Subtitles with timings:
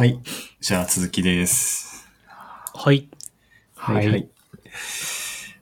[0.00, 0.18] はい。
[0.62, 2.08] じゃあ続きです。
[2.72, 3.10] はい。
[3.76, 4.30] はいはい。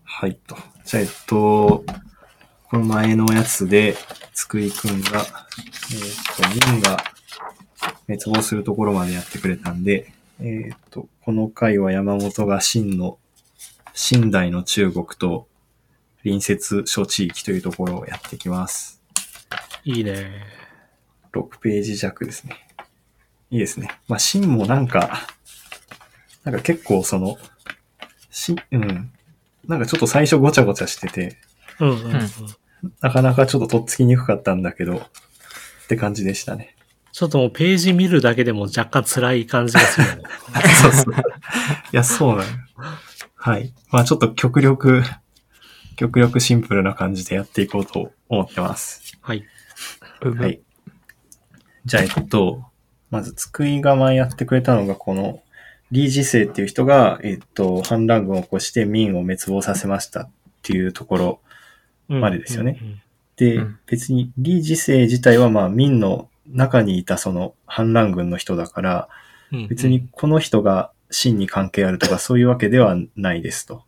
[0.04, 0.56] はいと。
[0.84, 1.84] じゃあえっと、
[2.71, 3.96] この前のやつで、
[4.35, 5.24] つくいくんが、えっ
[6.61, 6.98] と、ミンが
[8.06, 13.18] 滅亡するところまでやってくれたんで、えっと、この回は山本が秦の、
[13.92, 15.48] 秦代の中国と
[16.23, 19.02] 隣接諸地域というところをやってきます。
[19.82, 20.30] いいね。
[21.32, 22.67] 6ページ弱ですね。
[23.51, 23.91] いいですね。
[24.09, 25.27] まあ、シンもなんか、
[26.45, 27.37] なんか結構その、
[28.30, 29.12] し、うん。
[29.66, 31.37] なんかちょっと最初ごちゃごちゃしてて、
[31.80, 32.29] うんうん、うん。
[33.01, 35.01] なかなかちょっととっつきにくかったんだけど、っ
[35.88, 36.77] て感じでしたね。
[37.12, 40.23] ちょっともうページ見るだけでも若干辛い感じがするよね。
[40.80, 41.15] そうそう。
[41.15, 41.16] い
[41.93, 42.49] や、そうなのよ。
[43.35, 43.74] はい。
[43.91, 45.02] まあちょっと極力、
[45.96, 49.19] 極力シンプルな感じでやっていこうと思ってます。
[49.21, 49.45] はい。
[50.21, 50.60] はい。
[51.87, 52.65] じゃあ、えっと、
[53.11, 55.43] まず、つくいが前やってくれたのが、この、
[55.91, 60.30] リージ世っていう人が、えっと、反乱軍を起こして民を滅亡させましたっ
[60.63, 61.41] ていうところ
[62.09, 63.02] までですよねうんうん
[63.38, 69.08] で、うん別に、リージ世自体は、まあ、民の中にいたその反乱軍の人だから、
[69.52, 69.69] うんうん。
[69.69, 73.84] 別にこの人が真に関係あるとかそういうわけではないですと。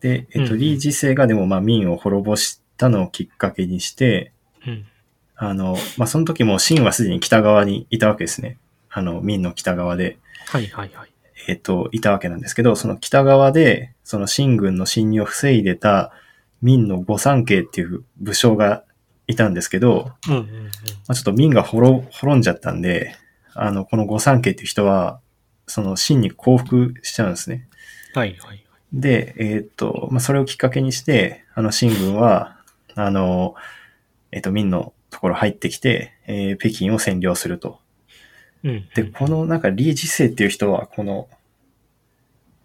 [0.00, 4.35] で、えっと、うんリージ世がでもまあ民を滅ぼしたのをきっかけにして、うん。
[5.36, 8.58] あの、まあ、その時も秦はすでに北側にいたわけですね。
[8.90, 11.10] あの、民の北側で、はいはいはい。
[11.48, 16.12] えっ、と、いたわけなんですけど、その北側で、その秦軍の侵入を防いでた
[16.62, 18.84] 民の御三家っていう武将が
[19.26, 20.64] いたんですけど、うんうんうん。
[20.64, 20.70] ま
[21.08, 23.14] あ、ちょっと民が滅滅んじゃったんで、
[23.54, 25.20] あの、この御三家っていう人は、
[25.66, 27.68] その秦に降伏しちゃうんですね。
[28.14, 28.64] はいはい。
[28.92, 32.56] で、えっ、と、まあ、それをきっかけにして、あの、秦軍は、
[32.94, 33.54] あの、
[34.32, 37.80] えっ、と、民のところ入ってきて、えー北京を占領すると。
[38.64, 38.88] うん。
[38.94, 41.28] で、このなんか、リージ世っていう人は、この、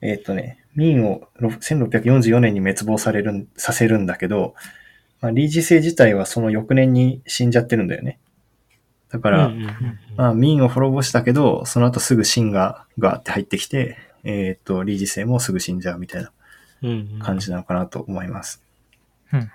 [0.01, 4.55] えっ、とね、民をろ1644年に滅亡されるん、させるんだけど、
[5.19, 8.19] まあ、リージ世自体はその翌年に死んじゃってるんだよね。
[9.09, 9.51] だから、
[10.15, 16.31] まあ、民を滅ぼしたけど、その後すぐ秦がガーって入ってきて、えっ、と、リージ世もすぐ死んじゃうみたいな。
[17.19, 18.63] 感じなのかなと思います。
[19.31, 19.51] うん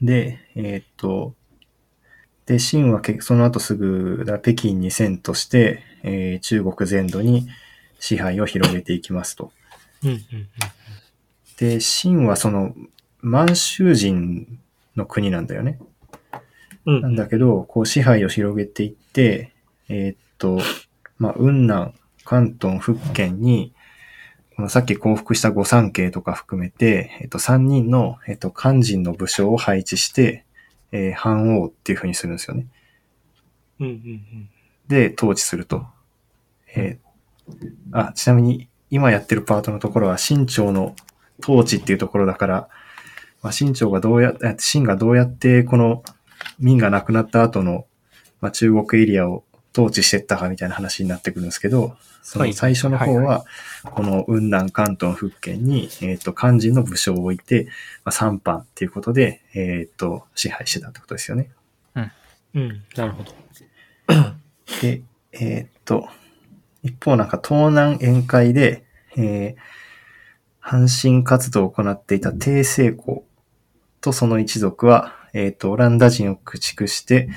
[0.00, 1.34] で、えっ、と、
[2.48, 7.46] で、秦はけその後すぐ、だ北京に遷都して、えー中国全土に
[8.00, 9.52] 支配を広げていきますと。
[10.02, 10.48] うんうんうん。
[11.58, 12.74] で、秦はその、
[13.20, 14.58] 満州人
[14.96, 15.78] の国なんだよね。
[16.86, 17.00] うん。
[17.02, 19.52] なんだけど、こう支配を広げていって、
[19.90, 20.58] えーっと、
[21.18, 21.92] まあ、雲南、
[22.24, 23.74] 関東、福建に、
[24.56, 30.46] このさっき降伏した御三家とか含めて、えっと、三人の、えっと、漢人の武将を配置して、
[30.92, 32.66] えー藩王っていう風にするんですよね。
[33.80, 34.50] うんうんうん。
[34.88, 35.86] で、統治すると。
[36.74, 37.08] えー
[37.92, 40.94] あ、ちなみに、今やってるパートのところは、清朝の
[41.42, 42.68] 統治っていうところだから、
[43.42, 46.02] まあ、清朝がどうや、え清がどうやってこの
[46.58, 47.86] 民が亡くなった後の、
[48.40, 49.44] まあ、中国エリアを
[49.78, 53.44] 統治してったかみたいな話になってくるんですけど、その最初の方は
[53.84, 57.68] この雲南、関東、福建に、えっ、と、漢人の武将を置いて、
[58.04, 61.50] まあ、三藩っていうことで、えっ、と、支配してたってことですよね。
[62.54, 62.82] うん。
[62.96, 63.32] なるほど。
[64.82, 65.02] で、
[65.32, 66.08] えーっと、
[66.82, 68.84] 一方なんか東南沿海で、
[69.16, 69.56] えー、
[70.60, 73.24] 阪神活動を行っていた帝政公
[74.00, 77.28] とその一族は、えーっと、オランダ人を駆逐して、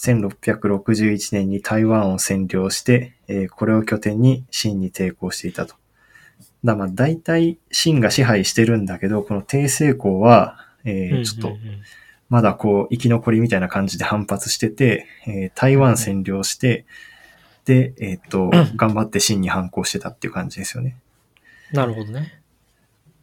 [0.00, 5.74] 1661年に台湾を占領して、えーこれを拠点に清に抵抗していたと。
[6.64, 11.58] だまあ大体清が支配してるんだけど、この帝政公は、えーちょっと
[12.30, 16.86] まだこう、生き残りみたいな感じで反発してて、えー台湾占領して、
[17.66, 20.96] で、えっ、と、 頑張って真に反抗してたっていう感じですよね。
[21.72, 22.40] なるほどね。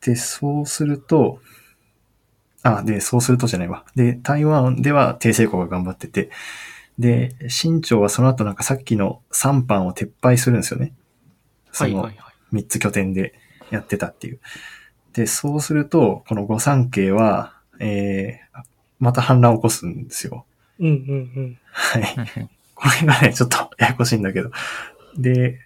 [0.01, 1.39] で、そうすると、
[2.63, 3.85] あ、で、そうするとじゃないわ。
[3.95, 6.29] で、台湾では帝政国が頑張ってて、
[6.99, 10.93] で、清朝はその後なんかさっきの三藩を撤廃するんですよね。
[11.71, 12.33] そのはいはいはい。
[12.51, 13.33] 三つ拠点で
[13.69, 14.39] やってたっていう。
[15.13, 18.61] で、そうすると、この御三家は、えー、
[18.99, 20.45] また反乱を起こすんですよ。
[20.79, 20.93] うんうんう
[21.41, 21.59] ん。
[21.71, 22.03] はい。
[22.75, 24.51] これがね、ちょっとややこしいんだけど。
[25.17, 25.59] で、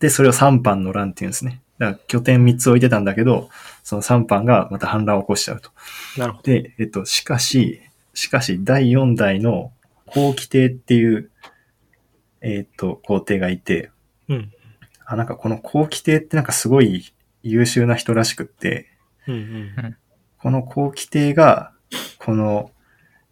[0.00, 1.60] で、それを三藩の乱って言うんですね。
[1.78, 3.48] だから拠点3つ置いてたんだけど、
[3.82, 5.70] その三藩がまた反乱を起こしちゃうと。
[6.16, 6.52] なるほど。
[6.52, 7.80] で、えっと、しかし、
[8.14, 9.72] しかし、第4代の
[10.06, 11.30] 皇輝帝っていう、
[12.40, 13.90] えっと、皇帝がいて、
[14.28, 14.52] うん。
[15.04, 18.88] あ、なんかこの皇輝帝ってなんかすごい優秀な人らしくって、
[19.26, 19.96] うんうん。
[20.40, 21.72] この皇輝帝が、
[22.18, 22.70] この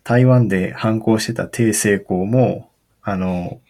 [0.05, 2.71] 台湾で反抗してた帝政公も、
[3.03, 3.61] あの、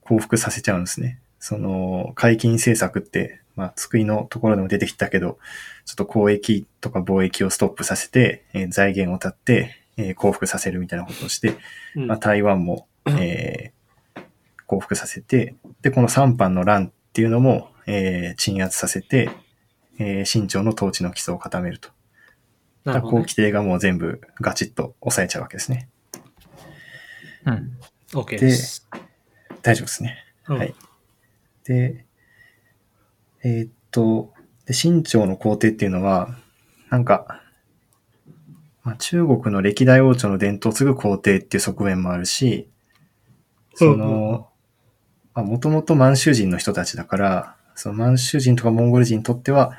[0.00, 1.20] 降伏させちゃうんですね。
[1.38, 5.38] その、解禁政策って、まあ、救いのところでも出てきたけど、
[5.84, 11.56] ちょっと交易とか貿易をストップさせて、えー財源を断って、えー降伏させるみたいなことをして、
[11.96, 14.22] うんまあ、台湾も、えー
[14.66, 19.30] 降伏させて、で、この三藩の乱っていうのも、えー鎮圧させて、
[19.98, 21.88] えー清朝の統治の基礎を固めると。
[21.88, 21.94] だか
[22.84, 23.34] らなるほど、ね後期。
[23.34, 25.88] 帝がもう全部ガチッと抑えちゃうわけですね。
[27.44, 27.78] うん。
[28.12, 28.88] OK です。
[29.62, 30.16] 大丈夫ですね。
[30.48, 30.74] うんはい。
[31.64, 32.04] で、
[33.44, 34.32] えーっと、
[34.66, 36.36] で、清朝の皇帝っていうのは、
[36.90, 37.40] なんか、
[38.84, 42.68] まあ、中国の歴代王朝の伝統を継ぐ皇帝っていう側面もあるし、
[43.74, 44.48] そうんうんの、
[45.34, 49.72] まあ、もともと満州人の人たちだから、その満州人とかモンゴル人にとっては、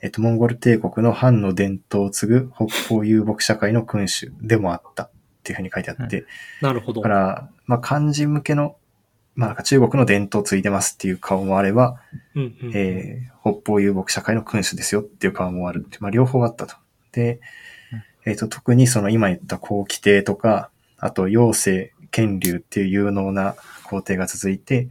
[0.00, 5.10] えっと、モンゴル帝国の藩の伝統を継ぐ北方遊牧社会の君主でもあったっ
[5.42, 6.24] ていうふうに書いてあって、
[6.62, 7.14] なるほどだか。
[7.14, 8.76] ら、まあ、漢字向けの、
[9.38, 12.00] まあ、なんか中国の伝統を継いでますっていう顔もあれば、
[12.34, 12.72] うんうん。
[12.74, 16.76] えー北方遊牧社会の君主ですよっていう顔もあるって、まあ、両方あったと。
[17.12, 17.40] で、
[18.26, 20.68] えっ、と、特にその今言った後期帝とか、
[20.98, 23.54] あと、陽性、権竜っていう有能な
[23.84, 24.88] 皇帝が続いて、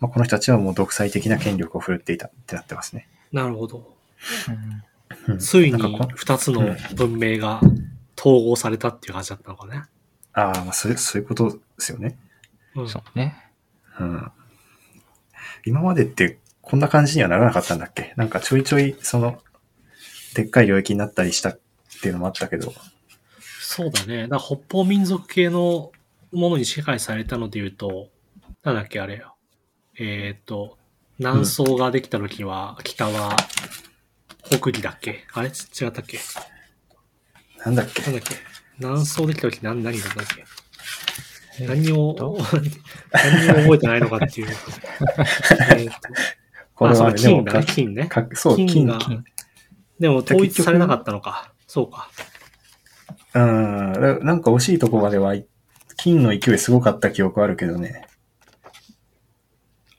[0.00, 3.06] まあ、この人たちはもう独裁的な権力を振るっていたってなってますね。
[3.30, 3.94] なるほど。
[4.48, 4.82] うんうん
[5.38, 7.60] ついになんかこ二つの文明が
[8.18, 9.84] 統合されたっていう感じだったのかね。
[10.32, 12.16] ああ、まあ、そういう、そういうことですよね。
[12.74, 12.88] うん。
[12.88, 13.51] そうね。
[14.00, 14.32] うん。
[15.64, 18.14] 今までってこんな感じにはならなかったんだっけ？
[18.16, 19.40] なんかちょいちょい、その、
[20.34, 21.60] でっかい領域になったりしたっ
[22.00, 22.72] ていうのもあったけど。
[23.60, 24.28] そうだね。
[24.28, 25.92] だ北方民族系の
[26.32, 28.08] ものに支配されたので言うと、
[28.62, 29.34] なんだっけ、あれよ。
[29.98, 30.78] えっ、と、
[31.18, 33.36] 南宋ができた時は、北は
[34.44, 35.24] 北魏だっけ？
[35.32, 35.48] あれ？
[35.48, 36.18] 違ったっけ？
[37.64, 38.02] なんだっけ？
[38.02, 38.34] なんだっけ？
[38.78, 40.40] 南宋できた時何、何だったっけ？
[40.40, 40.61] えー
[41.66, 42.38] 何をと、
[43.12, 44.48] 何を覚えてないのかっていう。
[45.76, 45.92] えーと
[46.74, 48.06] これ金だね、金ね。
[48.06, 49.24] かそう、金金が金
[50.00, 51.52] でも統一されなかったのか。
[51.68, 52.10] そうか。
[53.34, 53.92] うん。
[53.92, 55.34] ななんか惜しいとこまでは、
[55.96, 58.06] 金の勢いすごかった記憶あるけどね。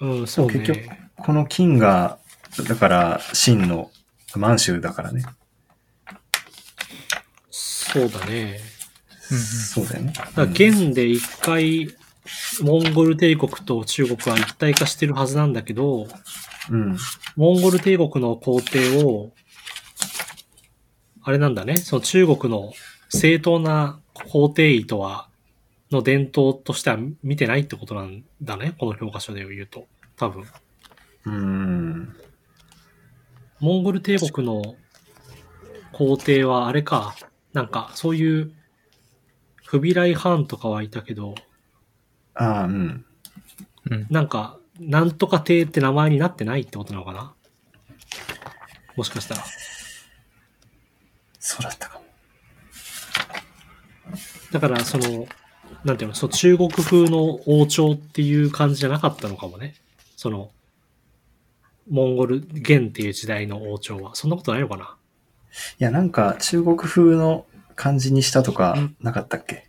[0.01, 0.59] うん、そうね。
[0.59, 2.19] 結局この金が、
[2.67, 3.89] だから、秦の
[4.35, 5.23] 満州だからね。
[7.49, 8.59] そうだね。
[9.33, 10.13] うんそうだよね。
[10.13, 11.89] だから元で一回、
[12.61, 16.07] モンゴル帝国と中国は一体化してるはずなんだけど、
[16.69, 16.97] うん。
[17.35, 19.31] モンゴル帝国の皇帝を、
[21.23, 22.73] あれなんだね、その中国の
[23.09, 25.27] 正当な皇帝位とは、
[25.91, 29.87] の伝統としては見てないってことなんだね、この教科書で言うと。
[30.15, 30.45] 多分。
[31.25, 32.15] うん。
[33.59, 34.75] モンゴル帝国の
[35.91, 37.15] 皇帝はあれか、
[37.53, 38.51] なんかそういう、
[39.73, 41.33] 不備来藩とかはいたけど、
[42.35, 43.05] ああ、うん。
[43.89, 44.05] うん。
[44.11, 47.33] なんか、なんとか帝って名前になってないってことなのかな？
[48.95, 49.43] もしかしたら。
[51.39, 52.05] そうだったかも。
[54.51, 55.25] だから、その、
[55.83, 59.73] なんていうの、その中国風の王朝っていう感じじゃなかったのかもね。
[60.15, 60.51] その、
[61.89, 64.13] モンゴル、元っていう時代の王朝は。
[64.13, 64.95] そんなことないのかな？
[65.79, 69.67] いや、なんか、中国風の感じにしたとか、なかったっけ？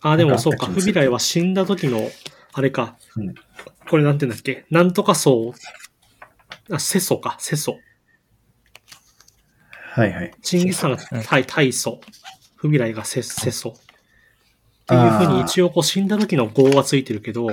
[0.00, 2.10] ああ、でもそうか、不備来は死んだ時の、
[2.52, 2.96] あれか。
[3.16, 3.34] うん
[3.88, 4.64] これなんて言うんだっけ？
[4.68, 5.54] なんとか層。
[6.70, 7.78] あ、世祖か、世祖。
[9.92, 10.34] はいはい。
[10.42, 12.00] チンギスさんがうん大大祖。
[12.56, 13.70] 不備来が世世祖。
[13.70, 13.72] っ
[14.86, 17.52] ていうふうに一応こう死んだ時の号はついてるけど、は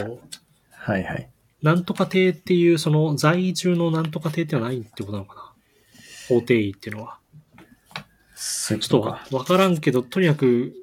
[0.97, 1.29] いはい。
[1.61, 5.41] なんとか帝っていう、その在中のなんとか帝ってのはないってことなのかな？
[6.35, 7.19] 法帝位っていうのは。
[8.67, 8.87] ちょっこ
[9.29, 10.73] とわからんけど、とにかく、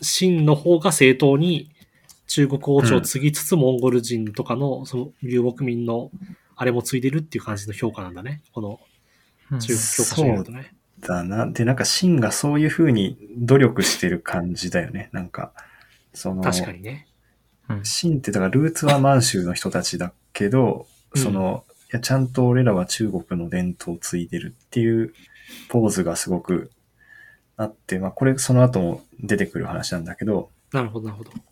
[0.00, 1.70] 秦の方が正当に
[2.26, 6.10] 中国王朝を継ぎつつ、モンゴル人とかの、その遊牧民の、
[6.56, 8.42] あれも継いでるっていう感じの評価なんだね。
[8.52, 8.80] この
[9.50, 10.74] うん中国教科書によるとね。
[11.00, 11.46] だな。
[11.46, 15.08] で、なんか、秦がそういう風に努力してる感じだよね。
[15.12, 15.52] なんか、
[16.14, 17.06] その、確かにね。
[17.68, 25.12] うん秦ってだからルーツは満州の人たちだけど、うんその、いや、ちゃんと俺らは中国の伝統を継いでるっていう
[25.68, 26.70] ポーズがすごく
[27.56, 31.30] あって、まあこれその後も出てくる話なんだけど、なるほど、なるほど。
[31.30, 31.42] うん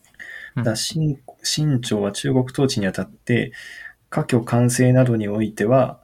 [0.56, 3.52] だから秦秦朝は中国統治にあたって、
[4.08, 6.00] 家居完成などにおいては、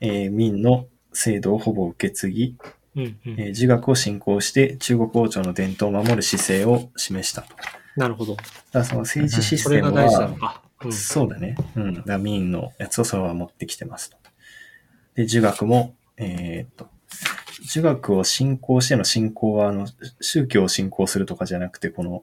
[0.00, 2.56] えー民の制度をほぼ受け継ぎ、
[2.94, 3.16] うん、うん。
[3.40, 7.48] えー自学を信仰して中国王朝の伝統を守る姿勢を示したと。
[7.56, 8.36] だかなるほど。
[8.72, 10.62] らその政治システムはの、か。
[10.84, 10.92] うん。
[10.92, 11.56] そうだね。
[11.76, 11.94] うん。
[11.94, 14.16] だから民のやつをそのまま持ってきてますと。
[15.14, 16.88] で、儒学も、えーっと、
[17.64, 19.86] 儒学を信仰しての信仰は、あの、
[20.20, 22.22] 宗教を信仰するとかじゃなくて、この、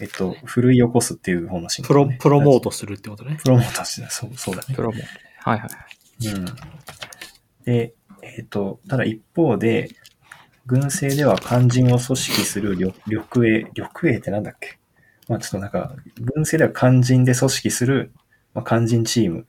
[0.00, 3.38] えっと、奮い起こすっていう方の進プロ、ねプロモートするってことね。
[3.42, 4.10] プロモートしてた。
[4.10, 4.82] そう、そうだねプ。
[4.82, 4.98] ロモ。
[5.38, 6.28] はいはい。
[6.28, 6.44] うん。
[7.64, 9.90] で、えっ、と、ただ一方で、
[10.66, 14.78] 軍政では肝心を組織する緑緑営、緑営ってなんだっけ？
[15.26, 18.12] まあちょっとなんか、軍政では肝心で組織する、
[18.54, 19.46] まあ、肝心チーム。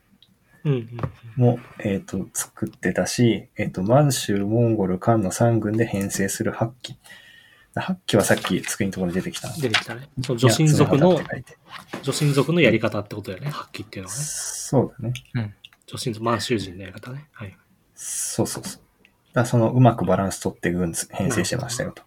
[1.35, 6.97] も、えっ、と、作ってたし、えっ、と、満州、モンゴル、漢の3軍で編成する八旗。
[7.73, 9.49] 八旗はさっき机のところに出てきた。
[9.53, 10.09] 出てきたね。
[10.23, 11.19] その女神族の
[12.03, 13.49] 女神族のやり方ってことだよね。
[13.49, 14.21] 発揮っていうのはね。
[14.21, 15.13] そうだね。
[15.87, 17.29] 女神族、満州人のやり方ね。
[17.31, 17.57] はい。
[17.95, 18.81] そうそうそう。
[19.33, 22.03] だそのうまくバランス取って軍編成してましたよと。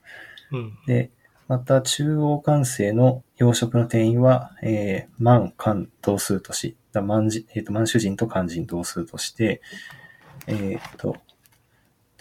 [0.52, 0.78] うん。
[0.86, 1.10] で、
[1.48, 9.60] また中央管制の養殖の定員は、えー、満、漢同数とし、だ満じえーと満州人と漢人同数として、
[10.46, 11.16] えっ、と、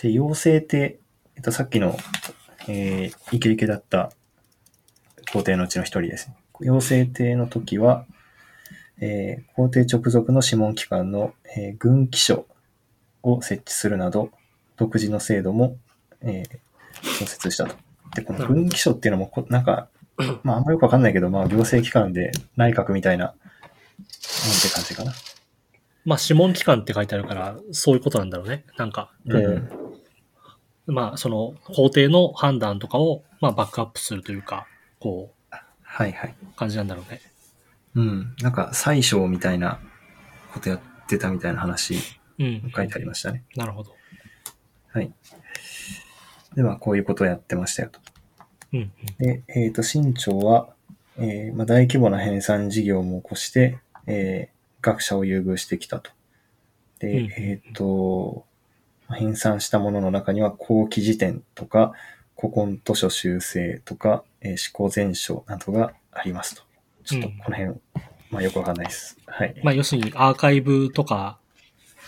[0.02, 1.00] で、陽性って、
[1.36, 1.96] えっ、と、さっきの、
[2.68, 4.12] えー、イケイケだった
[5.32, 6.36] 皇帝のうちの一人ですね。
[6.60, 8.06] 陽性帝の時は、
[9.00, 12.46] えー皇帝直属の諮問機関の、えー軍記書
[13.22, 14.32] を設置するなど、
[14.76, 15.78] 独自の制度も、
[16.22, 16.64] えー
[17.20, 17.76] 創設したと。
[18.16, 19.90] で、この軍記書っていうのもこ、なんか、
[20.44, 23.34] まあ、あんまよくわかんないけど、まあ、行政機関で内閣みたいな、
[24.24, 25.14] なんて感じかな。
[26.06, 28.66] まあ、諮問機関って書いてあるから、そういうことなんだろうね。
[28.78, 29.94] なんか、こう、うん
[30.86, 34.68] まあ、その、法廷の判断とかを、まあ、バックアップするというか、
[35.00, 35.34] こ
[35.82, 36.36] はいはい。
[36.42, 37.22] う、感じなんだろうね。
[37.96, 38.36] うん。
[38.42, 39.80] なんか、宰相みたいな
[40.52, 42.00] ことやってたみたいな話
[42.40, 42.72] うん。
[42.76, 43.44] 書いてありましたね。
[43.56, 43.96] なるほど。
[44.92, 45.14] はい。
[46.56, 48.00] では、こういうことをやってましたよと。
[48.74, 48.92] うん。
[49.20, 50.70] で、えっ、と、新朝は、
[51.18, 56.12] えーまあ、大規模な編纂事業も起こして、えー学者を優遇してきたと。
[57.00, 58.46] で、うんえっ、と、
[59.10, 61.94] 編纂したものの中には、後期辞典とか、
[62.38, 66.64] 古今図書修正とか、えー、思考全書などがありますと。
[67.06, 67.80] ちょっとうんこの辺、
[68.30, 69.18] まあよくわかんないです。
[69.26, 69.56] はい。
[69.64, 71.40] まあ、要するに、アーカイブとか、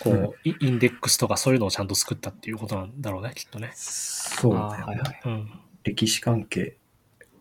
[0.00, 3.70] こう、うんイインデックスとかそういうのをちゃんと作ったっていうことなんだろうね、きっとね。
[3.74, 4.82] そうだよね。
[4.82, 5.50] はいはいうん。
[5.84, 6.76] 歴史関係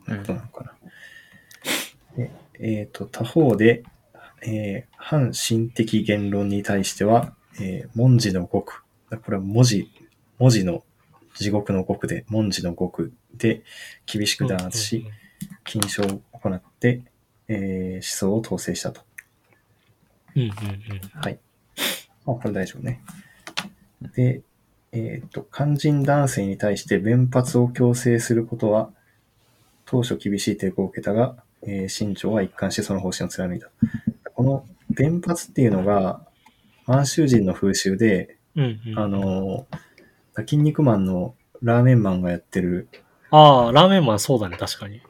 [0.08, 0.74] うんのことなのかな。
[2.16, 3.84] でえっ、と、他方で、
[4.48, 8.84] えー反心的言論に対しては、えー文字の獄。
[9.10, 9.92] これは文字、
[10.40, 10.84] 文字の
[11.36, 13.64] 地獄の獄で、文字の獄で
[14.06, 15.06] 厳しく弾圧し、
[15.64, 17.04] 禁書を行って、
[17.48, 19.02] えー思想を統制したと。
[20.36, 20.52] うんうんうん。
[21.14, 21.40] はい。
[22.26, 23.02] まあ、これ大丈夫ね。
[24.16, 24.42] で、
[24.92, 28.90] えっ、と、肝心男性に対して弁髪を強制することは、
[29.86, 33.70] 当初厳しい抵抗を受けたが、えー新朝は一貫してその方針を貫いた。
[34.36, 36.22] この弁髪っていうのが、
[36.86, 39.00] 満州人の風習で、うんうん。
[39.00, 42.88] あのー、筋肉マンのラーメンマンがやってる、
[43.32, 45.02] ああ、ラーメンマンそうだね、確かに。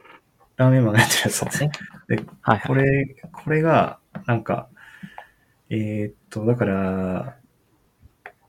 [0.56, 1.70] ラーメンマンがやってるやつですね。
[2.08, 2.60] で、はいはい。
[2.66, 4.68] これ、これが、なんか、
[5.68, 7.36] えーっと、だから、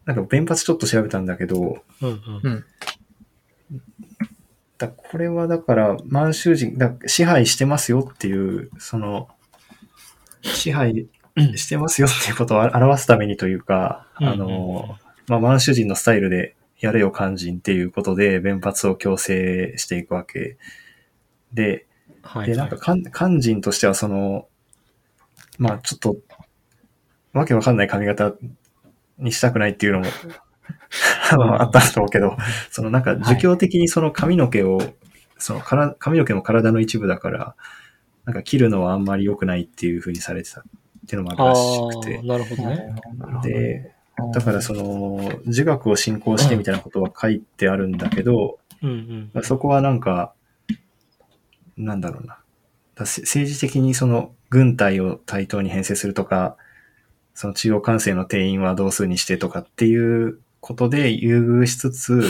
[0.05, 2.21] なんか、弁髪ちょっと調べたんだけど、うんうん。
[2.43, 2.65] うん。
[4.77, 9.27] だこれはだから、満州人、だ支配してますよっていう、その、
[10.47, 11.07] 支配
[11.55, 20.57] してますよっていうことを表すためにというか、うんあの、まあ、満州人のスタイルで、やれよ肝心っていうことで、弁髪を強制していくわけ。
[21.51, 21.87] で、
[22.21, 22.79] はい、で、なんはい。
[22.79, 24.47] か、肝肝心としては、その、
[25.57, 26.17] まあちょっと、
[27.33, 28.33] わけわかんない髪型
[29.17, 30.05] にしたくないっていうのも、
[31.59, 32.37] あったと思うけど、
[32.69, 34.79] そのなんか、儒教的にその髪の毛を、
[35.39, 37.55] そのから髪の毛も体の一部だから、
[38.27, 40.63] なんか切るのはあんまり良くないっていう風にされてたっ
[41.07, 42.21] ていうのもあるあらしくあ、て。
[42.27, 42.95] なるほどね。
[43.41, 43.95] で、
[44.33, 49.43] だからその、儒学を信仰してみたいなことは書いてあるんだけど、うんうん。
[49.43, 50.33] そこはなんか、
[51.77, 52.39] なんだろうな。
[52.97, 56.57] 政治的にその軍隊を対等に編成するとか、
[57.33, 62.25] その中央管制の定員は同数にしてとかっていうことで優遇しつつ、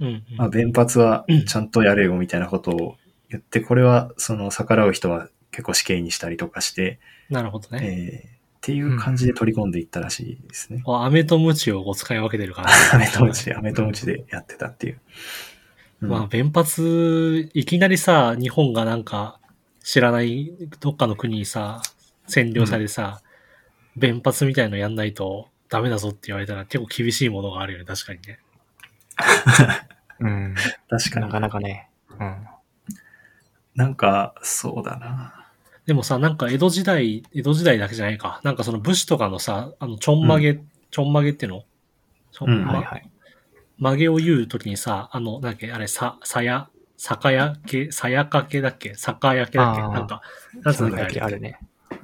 [0.00, 0.24] うんうん。
[0.36, 2.96] まあ、弁髪はちゃんとやれよみたいなことを
[3.30, 6.98] 言って、これはその逆らう人は結構死刑にしたりとかして、
[7.30, 8.22] なるほどね。
[8.32, 10.82] えーっていう感じで取り込んでいったらしいですね。
[10.84, 15.00] こう飴とムチをこう使い分けてるから、 アメとムチで、アメとムチでやってたっていう。
[16.02, 19.40] うんまあ、弁髪、いきなりさ、日本がなんか、
[19.82, 21.82] 知らないどっかの国にさ、
[22.28, 23.22] 占領されてさ、
[23.96, 28.38] 弁髪みたいのやんないとダメだぞって言われたら結構厳しいものがあるよね、確かにね。
[30.20, 30.54] うん。
[30.88, 31.32] 確かにな。
[31.32, 31.88] かなかね。
[32.20, 32.46] うん。
[33.78, 35.46] なんか、そうだな。
[35.86, 38.40] でもさ、なんか江戸時代、江戸時代だけじゃないか。
[38.42, 41.62] なんかその武士とかのさ、あの、ちょんまげ、ちょんまげっての？
[42.32, 43.08] ちょんうんまはいはい。
[43.78, 48.94] 曲げを言うときにさ、あの、なんだっけ、あれ、さ、さや、酒焼け、さやかけだっけ？
[48.96, 49.82] 酒焼けだっけ？
[49.82, 50.22] なんか、
[50.64, 51.60] なんつうんだっけあるね。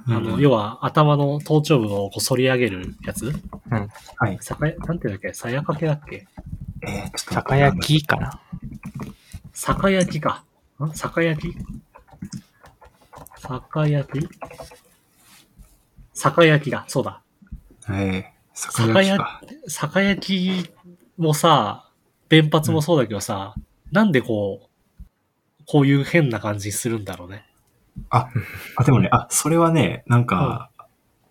[0.07, 3.33] あの、うん要は頭の頭頂部をこう反り上げるやつ？
[3.69, 4.37] はい。
[4.39, 5.33] 酒や、なんていうんだっけ？
[5.33, 6.25] さやかけだっけ？
[6.87, 8.39] えー、ちょっと酒焼きかな。
[9.51, 10.45] 酒焼きか。
[10.83, 10.93] ん？
[10.93, 11.57] 酒焼き？
[13.37, 14.29] 酒焼き？
[16.13, 16.83] 酒焼きだ。
[16.87, 17.21] そうだ。
[17.89, 19.41] えー、酒焼きか。
[19.67, 20.21] 酒焼
[20.65, 20.69] き
[21.17, 21.89] もさ、
[22.27, 23.55] 弁髪もそうだけどさ、
[23.91, 24.67] なんでこう、
[25.67, 27.45] こういう変な感じにするんだろうね。
[28.09, 28.29] あ、
[28.85, 30.69] でもね、あ、それはね、なんか、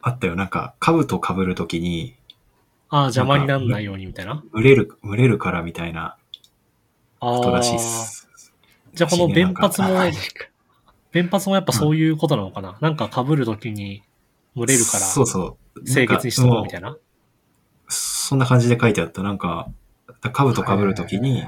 [0.01, 0.35] あったよ。
[0.35, 2.17] なんか、兜被るときに、
[2.89, 4.43] ああ、邪魔になんないようにみたいな？
[4.53, 6.17] 群れる、群れるからみたいな
[7.21, 7.79] あことらしいっあ。
[7.81, 8.24] す。
[8.95, 9.99] じゃあこの弁髪も
[11.13, 14.03] 弁髪もやっぱそういうことなのかな、なんか被るときに
[14.57, 15.85] 群れるからそうそう。
[15.85, 16.91] 清潔にしとこうみたいな？
[16.91, 16.97] な。
[17.89, 19.23] そんな感じで書いてあった。
[19.23, 19.69] なんか、
[20.33, 21.45] 兜被るときに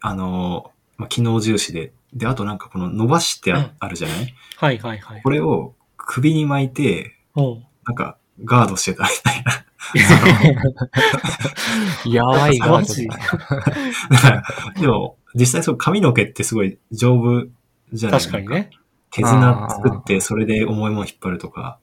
[0.00, 4.34] あの、まあ、機能重視で、で、あとなんかこの伸ばしてああるじゃない？
[4.56, 5.30] はいはいはいこ。
[5.30, 7.64] れを首に巻いて、うん。
[7.86, 9.64] なんか、ガードしてたみたいな。
[12.10, 12.84] やばいガー
[14.74, 17.46] ド でも、実際そう髪の毛ってすごい丈夫
[17.92, 18.20] じゃない？
[18.20, 18.48] 確かに。
[18.48, 18.70] ね。
[19.10, 21.78] 手綱作って、それで重いもの引っ張るとか。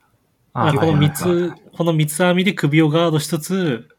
[0.53, 3.89] あでこのはい三つ、この三つ編みで首をガードしつつ、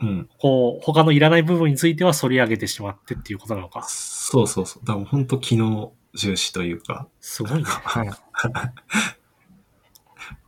[0.00, 0.28] うん。
[0.38, 3.84] こう、他のいらない部分については反り上げてしまってっていうことなのか。
[3.84, 4.86] そうそうそう。
[4.86, 7.64] だから本当機能重視というか、すごいね。
[7.64, 8.10] はい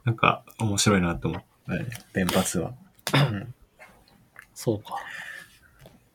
[0.05, 1.87] なんか面白いなって思ったね。
[2.13, 2.75] 弁髪は。
[4.55, 4.97] そうか。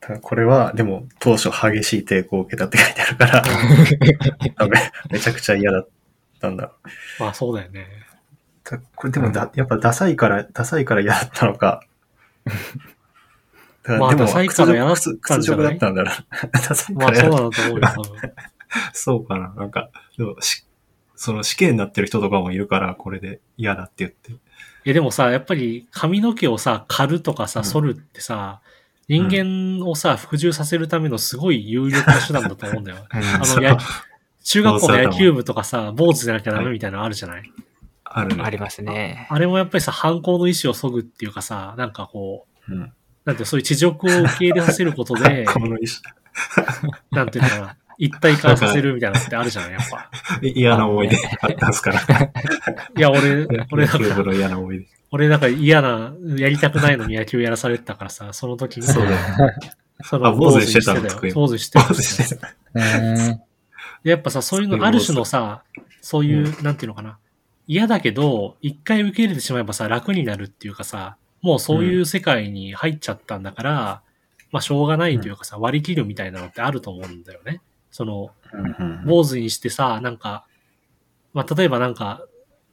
[0.00, 3.42] ただこれは、でも当初激しい抵抗を受けたって書いてあるから、
[4.56, 4.78] 多分
[5.10, 5.88] めちゃくちゃ嫌だっ
[6.40, 6.72] たんだろ
[7.18, 7.22] う。
[7.22, 7.86] まあそうだよね。
[8.64, 11.82] たこれでもだ、やっぱダサいから、ダサいから嫌だったのか。
[13.82, 16.14] だでもまあダサいから嫌だった屈屈辱だったんだろう。
[16.52, 18.16] ダサいまあから嫌だそうなんだと思う。
[18.92, 19.52] そうかな。
[19.54, 20.64] なんか、でもし、
[21.16, 24.32] その死刑になってる人とかもいるから、これで嫌だって言って。
[24.84, 28.60] え、でもさ、やっぱり髪の毛をさ、刈るとかさ、うん剃るってさ、
[29.10, 32.98] 人間をさ、服従させるためのすごい有力な手段だと思うんだよ。
[33.10, 33.76] あそうの、や
[34.44, 37.42] 中学校の野球部とかさ、坊主じゃなきゃダメみたいなのあるじゃない、
[38.04, 38.42] あるね。
[38.44, 39.26] ありますね。
[39.28, 42.78] あれもやっぱりさ、反抗の意思を削ぐっていうかさ、なんかこう、うん。
[42.78, 42.92] なんて
[43.32, 45.80] いうのそういう地獄を受け入れさせることで、 この意
[47.10, 49.72] なんていうのかな、一体化させるみたいなのってあるじゃない？
[49.72, 50.08] やっぱ。
[50.40, 52.00] 思嫌な思い出あったんですから。
[52.96, 54.99] いや、俺、俺だから、野球部の嫌な思い出。
[55.12, 59.18] 俺だから嫌な、やりたくないのに野球やらされてたからさ、その時に、そうだよ。
[60.02, 61.00] そあ坊主にしてたの
[61.34, 62.54] 坊主してた坊主してた。
[64.02, 65.62] やっぱさ、そういうの、ある種のさ、
[66.00, 67.18] そういう、なんていうのかな。
[67.66, 74.02] 嫌だけど、一回受け入れてしまえばさ、楽になるっていうかさ、もうそういう世界に入っちゃったんだから、
[74.52, 77.60] まあしょうがないというかさ、割り切るみたいなのってあると思うんだよね。
[77.90, 80.44] その、うん坊主にしてさ、なんか、
[81.32, 82.24] まあ例えばなんか、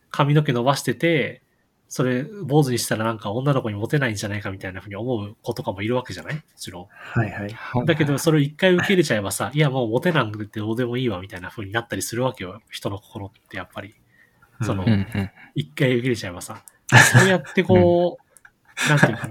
[0.09, 1.41] 髪の毛伸ばしてて、
[1.89, 6.35] それ、坊主にしたらなんか女の子にモテないんじゃないかみたいなふうに思う子とかもいるわけじゃない？
[6.35, 6.87] もちろん。
[6.89, 7.85] はいはい。
[7.85, 12.61] だけど、それを一回受け入れちゃえばさ、いや、もうモテなくてどうでもいいわ、みたいな風になったりするわけよ。
[12.69, 13.95] 人の心ってやっぱり。
[14.61, 15.07] そのうんうん。
[15.55, 16.61] 一回受け入れちゃえばさ。
[17.19, 18.17] そうやってこ
[18.85, 19.29] う、なんていうのか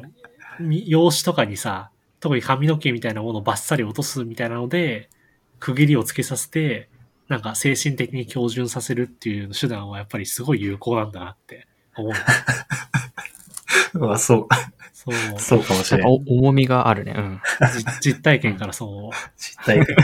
[0.87, 1.91] 容姿とかにさ、
[2.21, 5.11] 特に髪の毛みたいなものをバッサリ落とすみたいなので、
[5.59, 6.89] 区切りをつけさせて、
[7.29, 11.67] なんか精神的に標準させるっていう手段はやっぱりすごい有効なんだなって
[12.03, 12.15] 思う。
[13.99, 14.47] まあそう、
[14.93, 15.15] そう。
[15.39, 16.25] そうかもしなんかれない。
[16.31, 17.15] お重みがあるね。
[17.17, 17.41] うん。
[17.79, 19.17] じ 実体験からそう。
[19.37, 19.97] 実体験。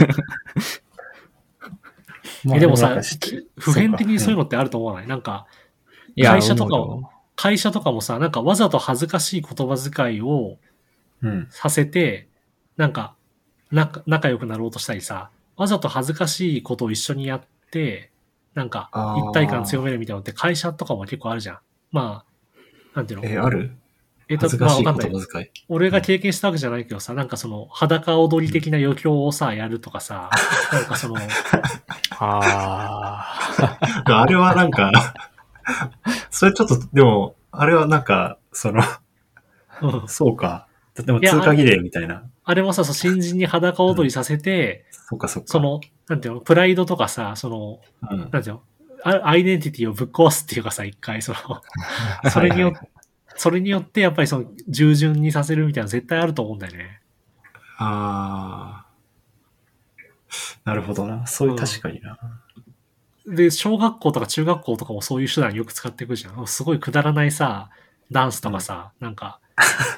[2.56, 3.00] えでもさ
[3.58, 4.42] 普遍的にそういうの。
[4.42, 5.06] のってあると思わない？
[5.06, 5.46] なんか、
[6.16, 10.58] いや会社とか会社とかもさ、なんかわざと恥ずかしい言葉遣いを
[11.22, 11.46] うん。
[11.50, 12.28] させて、
[12.76, 13.14] なんか、
[13.70, 18.10] 仲仲良くなろうとしたりさ、わざと恥ずかしいことを一緒にやって、
[18.54, 21.58] なんか一体感強めるみたいなのって会社とかも結構あるじゃん。
[21.92, 22.24] ま
[22.94, 23.28] あ、なんていうの？
[23.28, 23.76] え、ある？
[24.28, 25.50] えっと恥ずかしいまあわかんない。
[25.68, 30.30] 俺が経験したわけじゃないけどさ、なんかその裸踊り的な余興をさ、やるとかさ、
[30.72, 31.16] なんかその、
[32.18, 34.90] ああれはなんか、
[36.30, 38.82] それちょっと、でも、あれはなんか、その、
[39.82, 40.08] うん。
[40.08, 40.66] そうか。
[40.94, 42.24] でも通過儀礼みたいな。
[42.44, 45.48] あれもさ、そう新人に裸踊りさせて、そっかそっか。
[45.48, 48.71] その、なんていうの、プライドとかさ、その、うん、なんていうの、あ
[49.04, 51.38] アイデンティティをぶっ壊すっていうかさ、一回、その、
[52.30, 52.88] それによって、はい
[53.34, 57.00] それによってやっぱりその、従順にさせるみたいなの絶対あると思うんだよね。
[57.78, 58.92] ああ。
[60.64, 61.26] なるほどな。
[61.26, 62.18] そういう、うん確かにな。
[63.26, 66.46] で、小学校とか中学校とかもそういう手段よく使っていくじゃん。
[66.46, 67.70] すごいくだらないさ、
[68.10, 69.40] ダンスとかさ、なんか、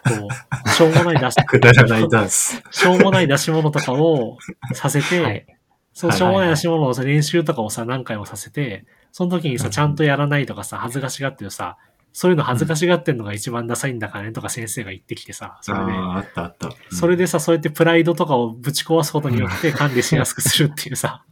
[0.06, 0.28] こ
[0.66, 2.62] う、しょうもない出し、 くだらないダンス。
[2.70, 4.38] しょうもない出し物とかを
[4.74, 5.46] させて、 はい
[5.94, 11.78] そう、はいしょうもない出し物のさ練習とかをさ、何回もさせて、その時にさ、うんちゃんとやらないとかさ、恥ずかしがってるさ、
[12.12, 16.68] そういうの恥ずかしがってんのが一番ダサいんだからねとか先生が言ってきてさ、それで、ああ、あったあった。
[16.68, 21.24] うんそれでさ、そうやってプライドとかをぶち壊すことによって管理しやすくするっていうさ、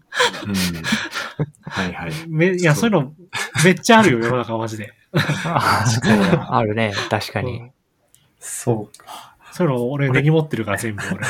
[0.46, 0.54] うん。
[1.62, 2.12] はいはい。
[2.28, 3.12] めいや、そういうの
[3.64, 4.92] めっちゃあるよ、世の中マジで。
[5.44, 7.58] あるね、確かに。
[7.60, 7.72] うん
[8.44, 9.31] そうか。
[9.52, 11.18] そういうの俺根に持ってるから全部俺。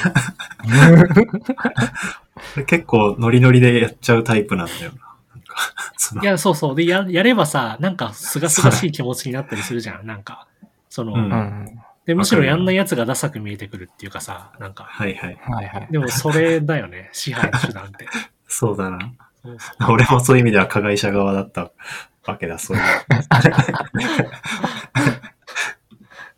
[2.56, 4.98] 俺結構ノリノリでやっちゃうタイプなんだよな。
[5.34, 5.56] なんか、
[5.96, 6.76] そのいや、そうそう。
[6.76, 10.06] で、や、やればさ、なんか、すがすがしい気持ちになったりするじゃん。
[10.06, 10.46] なんか、
[10.88, 11.66] その、うんうん。
[12.06, 15.38] で、むしろやんないやつがダサく見えてくるっていうかさ、なんか、はいはい。
[15.40, 15.88] はいはい。
[15.90, 18.06] でもそれだよね、支配の手段って。
[18.46, 18.98] そうだな。
[19.42, 21.72] そうそう俺もそういう意味では加害者側だった
[22.26, 22.82] わけだ、そういう。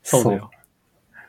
[0.03, 0.51] そうだよ。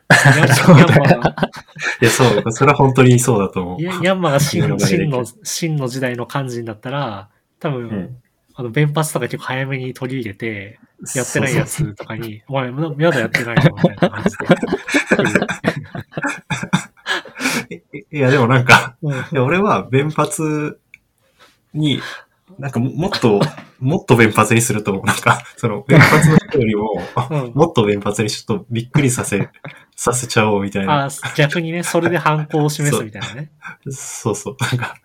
[0.10, 1.50] ヤンヤンマが、
[2.02, 3.82] いや、そう、それは本当にそうだと思う。
[3.82, 8.18] ヤヤンマが真の、真の真の時代の肝心だったら、多分、うん。
[8.58, 10.80] あの、弁髪とか結構早めに取り入れて、
[11.14, 14.38] やってないやつとかに、お前、まだやってないのみたいな感じ
[17.70, 18.06] で。
[18.12, 20.76] いや、でもなんか、うんいや俺は弁髪
[21.74, 22.02] に、
[22.58, 23.42] なんかももっと、
[23.80, 29.50] もっと弁髪にすると、なんか、 その、弁髪の人よりも、うんもっと弁髪にちょっとびっくりさせ、
[29.96, 31.06] させちゃおうみたいな。
[31.06, 33.52] あ逆にね、それで反抗を示すみたいなね。
[33.90, 34.58] そうそう。
[34.60, 34.96] なんか、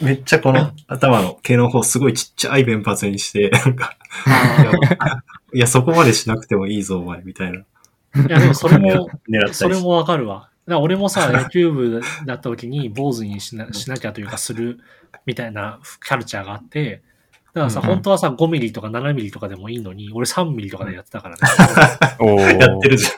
[0.00, 3.96] めっちゃこの頭の毛の方すごいちっちゃい弁髪にして、なんか、
[5.54, 7.58] いやそこまでしなくてもいいぞ、お前、みたいな。
[7.58, 7.64] い
[8.28, 9.54] や、でもそれも、狙ったりして。
[9.54, 10.50] それもわかるわ。
[10.66, 14.78] だから俺もさ、野球部だった時に坊主にしなしなきゃというかする
[15.26, 17.02] みたいなカルチャーがあって、
[17.52, 21.40] だからさ、うん本当はさ、5ミリとか7ミリとかでもいいのに、俺3ミリとかでやってたからね。
[22.20, 23.12] おーやってるじゃん。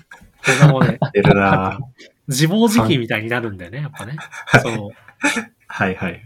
[0.59, 1.79] それもね、やってるな
[2.29, 4.17] 自暴自棄みたいになるんだよね、やっぱね。
[4.63, 4.91] そう。
[5.67, 6.23] はいはい。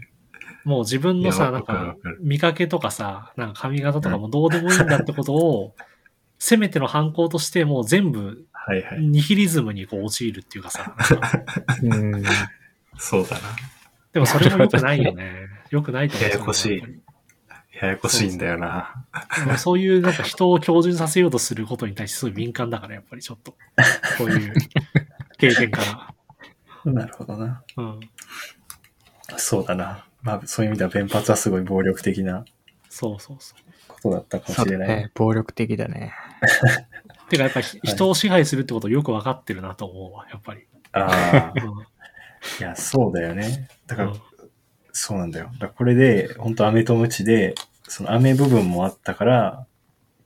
[0.63, 5.75] もう自分のさ、なんか見かけとかさ、なんか髪型とかもどうでもいいんだってことを、
[6.39, 8.99] せめての犯行としてもう全部はいはい。
[8.99, 11.43] ニヒリズムにこう陥るっていうかさ、なんか
[11.83, 11.87] う
[12.17, 12.23] ん。
[12.97, 13.41] そうだな。
[14.11, 15.47] でもそれも良くないよね。
[15.69, 16.29] 良くないと思う。
[16.29, 16.89] ややこしいやっ
[17.81, 19.05] ややこしいんだよな。
[19.11, 23.51] ぱりでもそういうなんか人を標準させようとすることに対してすごい敏感だから、やっぱりちょっと。
[24.17, 24.53] こういう
[25.37, 26.13] 経験から。
[26.91, 27.63] なるほどな。
[27.77, 27.99] うん。
[29.37, 30.05] そうだな。
[30.21, 32.45] まあ、そういう意味では弁髪はすごい暴力的な
[32.89, 33.61] そうそうそう。
[33.87, 34.87] ことだったかもそうしれない。
[34.87, 35.11] ね。
[35.13, 36.13] 暴力的だね。
[37.29, 40.65] てかやっぱり人を支配するってことをよくわかってるなと思うわ、やっぱり。
[40.93, 41.85] ああ、うん
[42.59, 43.67] いや、そうだよね。
[43.87, 44.21] だから、うん
[44.97, 45.51] そうなんだよ。
[45.59, 47.53] だこれで、本当飴とムチで、
[47.87, 49.67] その飴部分もあったから、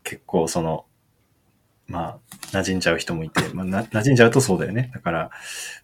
[0.03, 0.85] 結構その、
[1.87, 2.19] ま
[2.51, 4.89] あ、馴染んじゃう人もいて、まあ、な馴染んじゃうとそうだよね。
[4.93, 5.31] だから、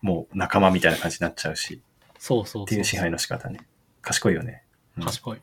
[0.02, 1.82] もう仲間みたいな感じになっちゃうし、
[2.17, 2.63] そうそう。
[2.63, 3.60] っていう支配の仕方ね。
[4.02, 4.63] 賢いよね。
[4.97, 5.41] うん賢い。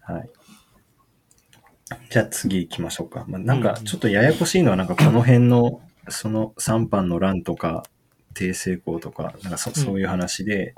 [0.00, 0.30] はい。
[2.10, 3.24] じゃあ次行きましょうか。
[3.28, 7.84] まあ、なんかうんちょっとややこしいのは、なんかこの辺の、その三版の乱とか、
[8.38, 10.74] 低成功とか、なんかそそういう話で、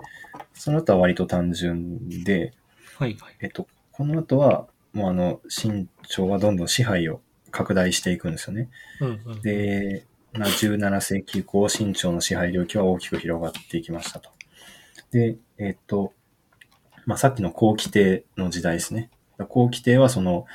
[0.54, 2.54] その後は割と単純で、
[2.96, 3.36] はいはい。
[3.40, 7.20] えっと、この後は、もうあの、清朝はどんどん支配を
[7.50, 8.70] 拡大していくんですよね。
[9.02, 9.42] うんうん。
[9.42, 14.30] で、まあ、17世紀以降、清朝の支配領域は大きく広がっていきましたと。
[15.10, 16.14] で、えっと、
[17.04, 19.10] まあ、さっきの後期帝の時代ですね。
[19.50, 20.46] 後期帝はその、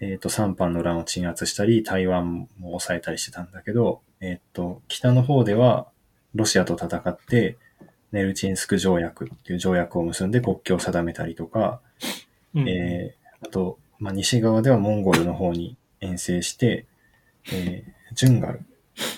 [0.00, 5.88] えっと、三藩の乱を鎮圧したり、台湾も抑えたりしてたんだけど、えっと、北の方では、
[6.36, 7.56] ロシアと戦って、
[8.12, 11.80] ネルチンスク条約っていう条約を結んで国境を定めたりとか、
[12.54, 12.68] うん。
[12.68, 16.86] えーあと、まあ、西側ではモンゴルの方に遠征して、
[17.52, 18.60] えージュンガル、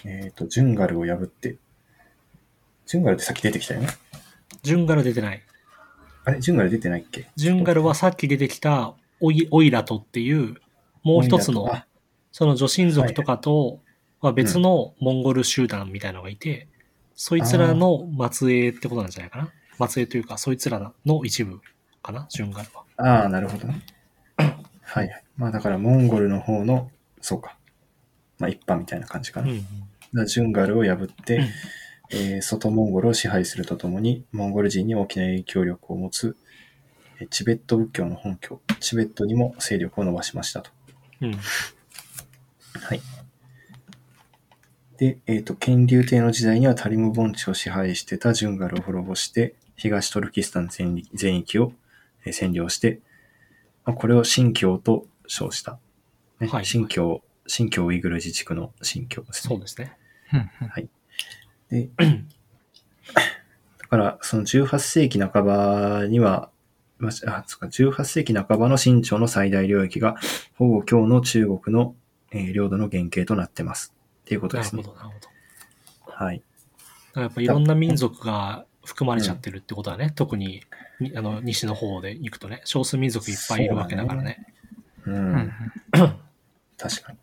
[0.05, 1.57] えっ、と、ジュンガルを破って、
[2.85, 3.89] ジュンガルってさっき出てきたよね？
[4.63, 5.43] ジュンガル出てない。
[6.25, 6.41] あれ？
[6.41, 7.29] ジュンガル出てないっけ？
[7.37, 10.57] ジュンガルはさっき出てきたオイオイラトっていう、
[11.05, 11.71] もう一つの
[12.33, 13.79] その女神族とかと
[14.21, 16.67] は別のモンゴル集団みたいなのがいて、
[17.21, 19.89] そいつらの末裔ってことなんじゃないかな？
[19.89, 21.61] 末裔というか、そいつらの一部
[22.01, 22.85] かな、ジュンガルは。
[22.97, 23.83] ああ、なるほどね。
[24.39, 25.25] はいはい。
[25.37, 27.57] まあだからモンゴルの方の、そうか。
[28.39, 29.51] まあ一派みたいな感じかな。
[29.51, 29.67] うん
[30.27, 31.49] ジュンガルを破って、うん
[32.11, 36.37] えー外モンゴルを支配するとともに、モンゴル人に大きな影響力を持つ、
[37.21, 40.71] えーチベット仏教の本拠、チベットにも勢力を伸ばしましたと。
[41.21, 41.33] うん。
[41.33, 43.01] はい。
[44.99, 51.73] で、えっ、と、建隆帝の時代にはタリム盆地を支配してたジュンガルを滅ぼして、東トルキスタン全域を
[52.25, 53.01] えー占領して、
[53.85, 55.79] まあ、これを新疆と称した。
[56.41, 59.49] ねはい新疆、新疆ウイグル自治区の新疆ですね。
[59.49, 59.97] そうですね。
[61.71, 61.89] で、
[63.89, 66.51] から、その18世紀半ばには、
[66.99, 70.17] まあ、か18世紀半ばの清朝の最大領域が、
[70.55, 71.95] ほぼ今日の中国の、
[72.31, 73.95] えー領土の原型となってます。
[74.29, 74.83] っていうことですね。
[74.83, 75.21] なるほど、なるほ
[76.07, 76.13] ど。
[76.13, 76.43] だかはい。
[77.15, 80.63] らやっぱいろんな民族が含まれちゃってるってことはね、特に
[81.01, 84.45] にあの西の方で行くとね、少数民族いっぱいいるわけだからね。
[85.07, 85.11] う。
[85.11, 85.53] うんん。
[86.77, 87.19] 確かに。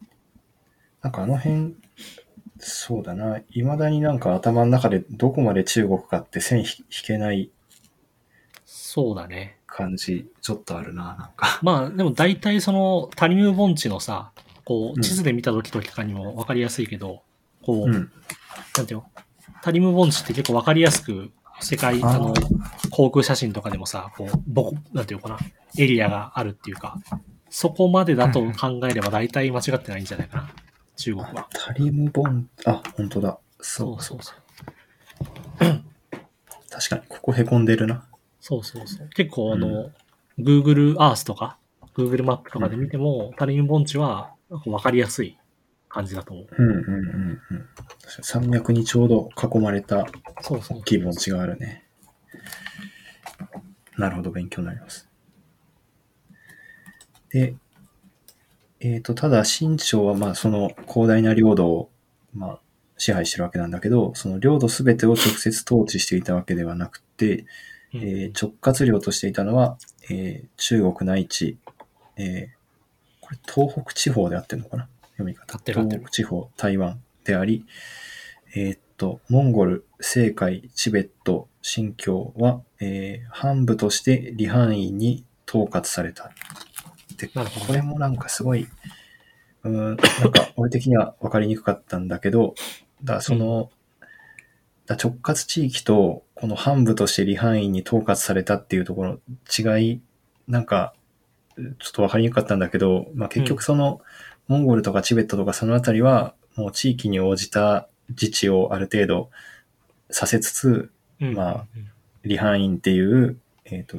[1.03, 1.75] なんかあの辺、
[2.57, 3.39] そうだな。
[3.51, 7.51] 未だになんか頭の中でどこまで中国かって線引引けない
[8.65, 9.59] そうだね。
[9.67, 11.59] 感じ、ちょっとあるな、なんか。
[11.61, 14.31] まあ、でも大体そのタリム盆地のさ、
[14.65, 17.21] こうんう、地図で見た時とかにも分かりやすいけど、
[17.63, 18.11] こう、うん。
[18.75, 19.05] なんていうの？
[19.61, 22.33] タリム盆地って結構分かりやすく、世界、あの、
[22.91, 25.39] 航空写真とかでもさ、こう、ぼこ、なんていうのかな、
[25.77, 26.99] エリアがあるっていうか、
[27.49, 30.49] そこまでだと考えれば大体間違ってないんじゃないかな、
[30.97, 31.47] 中国は。
[31.53, 33.39] タリムボン、あ、本当だ。
[33.61, 34.35] そうそうそう。
[36.69, 38.05] 確かに、ここ凹んでるな。
[38.41, 39.09] そうそうそう。
[39.09, 39.91] 結構あうの、
[40.37, 41.57] Google Earth とか、
[41.95, 45.37] Google マップとかで見ても、タリム盆地はなんか分かりやすい
[45.89, 46.47] 感じだと思う。
[46.57, 47.69] うんうんうんうん。
[47.75, 50.05] 確かに山脈にちょうど囲まれた
[50.69, 51.85] 大きい盆地があるね。
[53.97, 55.09] なるほど、勉強になります。
[57.29, 57.55] で、
[58.79, 61.89] えっ、と、ただ、清朝は、まあ、その広大な領土を、
[62.33, 62.59] まあ、
[62.97, 67.45] 支配してるわけなんだけど、その領土すべてを直接統治していたわけではなくて、
[67.93, 69.77] うんえー直轄領としていたのは、
[70.09, 71.57] えー中国内地、
[72.17, 72.64] えー
[73.47, 74.87] 東北地方であってるのかな？
[75.17, 75.59] 読み方。
[75.65, 77.65] 東北地方、台湾であり、
[78.55, 86.31] えーっと、モンゴル、青海、チベット、新疆は、えー範部として離範囲に統括された。
[87.17, 88.67] で、これもなんかすごい、
[89.63, 92.55] うーん、なんか俺的には分かりにくかったんだけど、
[93.03, 93.71] だその、
[94.85, 99.19] だ直轄地域と、この範部として離範囲に統括されたっていうところ
[99.57, 100.01] の違い、
[100.47, 100.93] なんか、
[101.55, 104.01] ちょっと分かりにくかったんだけど、まあ結局その、
[104.47, 109.29] モンゴルとかチベットとかそのあたりは、もう地域に応じた自治をある程度
[110.09, 110.91] させつつ、
[111.21, 111.65] うんまあ
[112.23, 113.97] 離範囲っていう、えっ、と、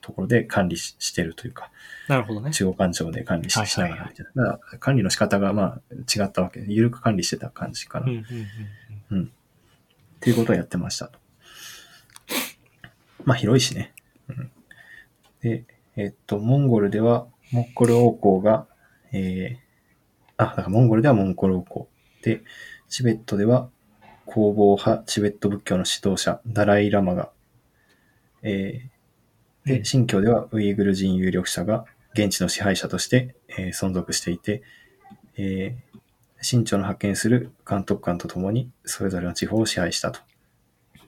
[0.00, 1.70] ところで管理ししてるというか、
[2.08, 2.50] なるほどね。
[2.50, 4.44] 中央官庁で管理しながらみたいな。
[4.44, 8.06] だから管理の仕方がまあ違ったわけで、緩く管理してた感じかな。
[8.06, 8.26] うんうん
[9.10, 9.32] うん
[10.18, 11.18] っていうことをやってましたと。
[13.24, 13.94] まあ広いしね。
[14.28, 14.50] うん、
[15.40, 15.64] で、
[15.98, 18.68] えっと、モンゴルでは、モンゴル王公が、
[19.12, 19.56] えー、
[20.36, 21.88] あ、だからモンゴルではモンゴル王公。
[22.22, 22.42] で、
[22.88, 23.68] チベットでは、
[24.26, 27.32] 弘法派チベット仏教の指導者、ダライラマが、
[28.42, 31.84] えーで、うん新疆ではウイグル人有力者が
[32.14, 34.62] 現地の支配者として、えー存続していて、
[35.36, 35.98] えー
[36.40, 40.20] 清朝の派遣する監督官とともに、それぞれの地方を支配したと。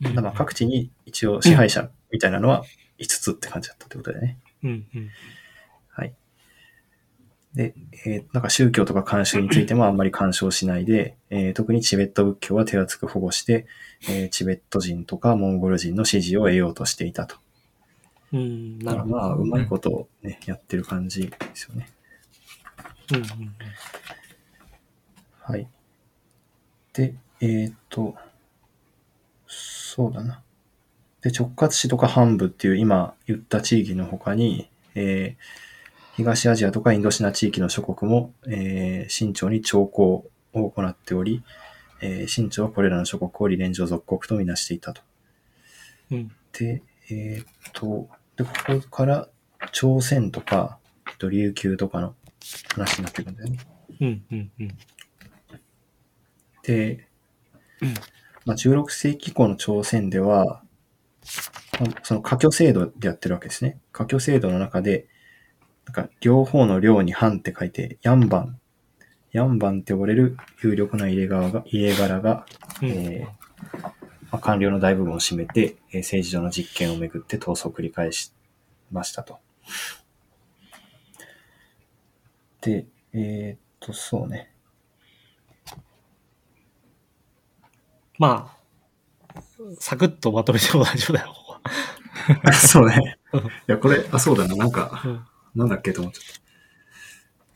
[0.05, 2.65] うんまあ各地に一応支配者みたいなのは
[2.99, 4.39] 5つって感じだったってことだよね。
[4.45, 4.87] うんうん
[5.89, 6.15] はい。
[7.55, 7.75] で、
[8.07, 13.67] えーなんか宗教とか慣習についてもあんまり干渉しないで、えー特にチベット仏教は手厚く保護して、
[14.09, 17.37] えーチベット人とかモンゴル人の支持を得ようとしていたと。
[18.33, 18.79] うん。
[18.79, 19.17] なるほど。
[19.17, 21.89] まあ、うまいことをね、やってる感じですよね。
[23.13, 23.25] うんうん
[25.43, 25.67] はい。
[26.93, 28.15] で、えーっと、
[29.49, 30.43] そうだな。
[31.23, 35.71] で、直轄市とか半部っていう今言った地域の他に、えー
[36.17, 41.43] 東アジアとかインドシナ地域の諸国も、えー清朝に徴候を行っており、
[42.03, 45.01] えー清朝はこれらの諸国を理念上属国とみなしていたと。
[46.11, 46.33] うん。
[46.53, 49.29] で、えーっと、で、ここから
[49.73, 50.79] 朝鮮とか、
[51.09, 52.15] えっと琉球とかの
[52.75, 53.59] 話になってくるんだよね。
[54.01, 54.79] うんうんうん。
[56.63, 57.09] で
[57.81, 57.95] うん、
[58.45, 60.63] まあ、16世紀以降の朝鮮では、まあ
[62.03, 63.79] その科挙制度でやってるわけですね。
[63.93, 65.07] 科挙制度の中で、
[65.87, 68.61] なんか両方の領に藩って書いて、ヤンバン。
[69.33, 72.47] ヤンバンって呼ばれる有力な入れ側が、入れ柄が、
[72.83, 73.41] うんえー
[74.31, 78.33] まあ、官僚の大部分を占めて、えー政治上の実権をめぐって闘争を繰り返し
[78.91, 79.39] ましたと。
[82.61, 84.53] で、えーっと、そうね。
[88.19, 88.60] まあ、
[89.79, 91.61] サクッとまとめても大丈夫だよ、ここ
[92.45, 92.53] は。
[92.55, 93.19] そうね。
[93.33, 94.57] うんいや、これ、あ、そうだな。
[94.57, 96.23] なんか、うんなんだっけと思っちゃっ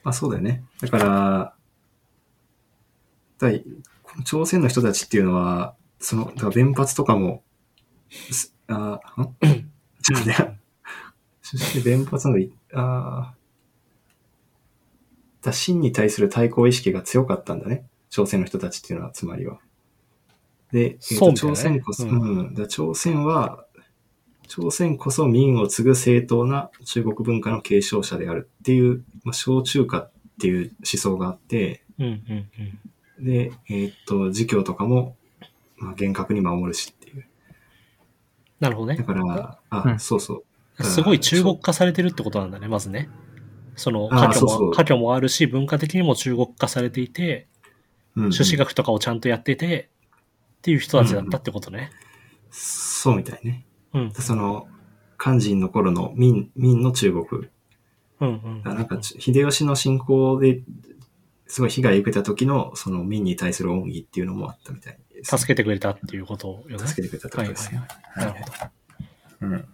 [0.03, 0.11] た。
[0.11, 0.65] あ、そうだよね。
[0.81, 1.55] だから、
[3.39, 3.65] だい
[4.03, 7.43] この朝鮮の人たちっていうのは、その、だから弁髪とかも、
[8.31, 9.35] すあ、ん？
[10.03, 10.61] ちょっとね、
[11.41, 13.35] そして弁髪のい、あ
[15.43, 17.87] だ真に対する対抗意識が強かったんだね。
[18.11, 19.59] 朝鮮の人たちっていうのは、つまりは。
[20.75, 23.65] で、えー朝鮮こそ、ううんん、で朝鮮は、
[24.49, 30.11] 朝鮮こそ民を継ぐ正当な中国文化の継承者であるっていう、まあ、小中華っ
[30.41, 32.51] ていう思想があって、うんうん
[33.21, 33.25] うん。
[33.25, 35.15] で、えーっと、儒教とかも、
[35.77, 37.25] まあ、厳格に守るしっていう。
[38.59, 39.05] なるほどねだ。
[39.05, 40.43] から、あ、うんそうそ
[40.79, 40.83] う。
[40.83, 43.09] すごい中国化されてるってことなんだね、まずね。
[43.77, 47.47] その、家居も、そうそう家居もあるし、文化的にも中国化されていて、
[48.17, 49.89] うんうん朱子学とかをちゃんとやってて、
[50.65, 51.91] っていう人たちだったってことね。
[52.51, 53.67] そうみたいね。
[53.93, 54.13] うん。
[54.15, 54.67] その、
[55.19, 57.51] 漢人の頃の民、民の中国。
[58.21, 58.75] うんうん。
[58.75, 60.63] なんか、秀吉の侵攻で、
[61.47, 65.37] すごい被害を受けた時の、その民に対する恩義っていうのもあったみたいです。
[65.37, 66.87] 助けてくれたっていうことよね。
[66.87, 67.83] 助けてくれたってことですね。
[68.17, 68.39] なるほ
[69.43, 69.47] ど。
[69.49, 69.69] うん。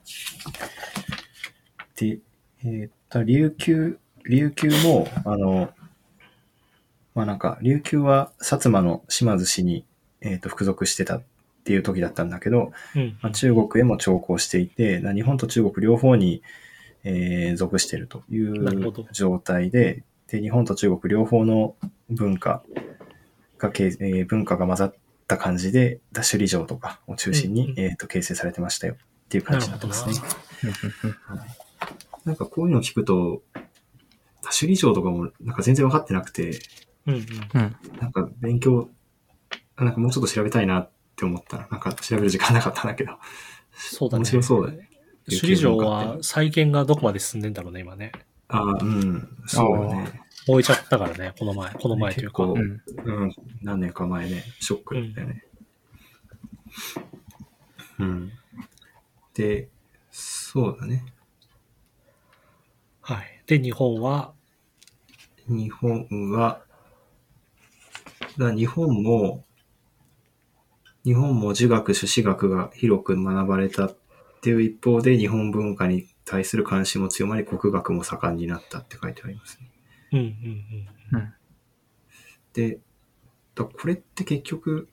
[1.94, 2.18] で、
[2.64, 5.70] えーっと、琉球、琉球も、あの、
[7.14, 9.86] まあなんか、琉球は薩摩の島津氏に、
[10.20, 11.22] えーっと、服属してたっ
[11.64, 13.18] ていう時だったんだけど、うん。
[13.22, 16.42] まあ、中国へも徴工していて、な日本と中国両方に、
[17.04, 21.74] えー属しているという状態で、で、日本と中国両方の
[22.10, 22.62] 文化
[23.58, 24.94] が、けいえー文化が混ざっ
[25.26, 28.96] た感じで、ダ首里城とかを中心に、うんうんえーと形成されてましたよっ
[29.28, 31.50] ていう感じになってますねなる。
[32.24, 33.42] なんかこういうのを聞くと、
[34.42, 36.60] 多首里城とかもなんか全然分かってなくて、
[37.06, 37.20] うんうん。
[37.54, 37.76] うん。
[37.98, 38.99] なんか勉強、あ
[39.84, 43.18] なんかもうちょっと調べたいなって思ったら、なんか調べる時間なかったんだけど。
[43.72, 44.22] そうだね。
[44.22, 44.88] 面白そうだね。
[45.26, 48.12] 首里城は再建がどこまで進んでんだろうね、今ね。
[48.48, 49.28] ああ、うん。
[49.46, 50.20] そうよね。
[50.48, 52.44] 燃えちゃったからね、この前、この前というか。
[52.44, 52.58] うん。
[52.58, 53.34] うん。
[53.62, 55.44] 何年か前ね、ショックだよね。
[57.98, 58.32] うん。
[59.34, 59.68] で、
[60.10, 61.04] そうだね。
[63.00, 63.42] はい。
[63.46, 64.32] で、日本は、
[65.46, 66.62] 日本は、
[68.38, 69.44] だ日本も、
[71.04, 73.96] 日本も儒学、朱子学が広く学ばれたっ
[74.42, 79.70] ていう一方で、日本文化に対する関心も強まり、国学も盛んになったって書いてありますね。
[80.12, 81.34] うんうんうん。
[82.52, 82.78] で、
[83.54, 84.88] だこれって結局、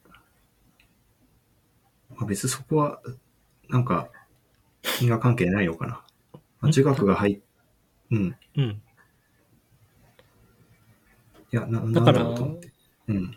[2.09, 3.01] まあ、別にそこは、
[3.69, 4.09] なんか、
[5.01, 6.03] 因果関係ないのかな。
[6.61, 7.39] まあ、儒学が入っ、
[8.11, 8.35] うん。
[8.55, 8.81] うん。
[11.51, 12.71] いや、な、なんだろうと思って。
[13.07, 13.35] うん。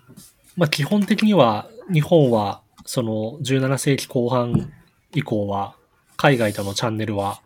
[0.57, 4.73] まあ基本的には、日本は、その17世紀後半
[5.15, 5.77] 以降は、
[6.17, 7.41] 海外とのチャンネルは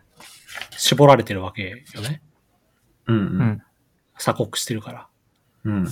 [0.76, 2.22] 絞られてるわけよね。
[3.06, 3.20] うんう。
[3.20, 3.62] ん。
[4.16, 5.08] 鎖国してるから。
[5.64, 5.88] うん。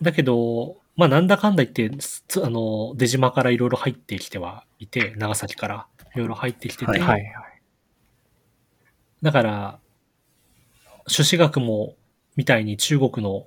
[0.00, 7.62] だけど、まあなんだかんだ言って、つあの、出島からいろいろ入ってきてはいて、長崎からいろいろ入ってきてて、はいはいはい。
[9.22, 9.78] だから、
[11.06, 11.96] 朱子学も、
[12.36, 13.46] みたいに中国の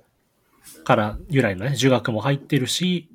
[0.84, 3.08] から由来のね、儒学も入ってるし、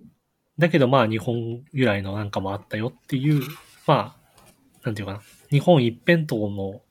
[0.57, 3.41] だけどまあ日本由来のなんかもあったよっていう、
[3.85, 4.49] まあ、
[4.83, 6.81] なんていうかな、日本一辺倒の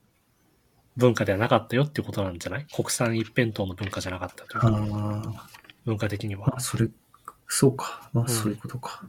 [0.95, 2.65] 文化ではなかったよっていうことなんじゃない？
[2.73, 5.47] 国産一辺倒の文化じゃなかったというあか、あ、
[5.85, 6.59] 文化的にはあ。
[6.59, 6.89] それ、
[7.47, 8.09] そうか。
[8.13, 9.05] まあ、んそういうことか。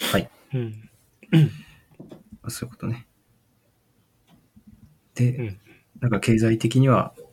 [0.00, 0.30] はい。
[0.52, 0.90] うん。
[1.32, 3.06] まあそういうことね。
[5.14, 5.60] で、うん
[6.00, 7.23] なんか経済的には、まあ、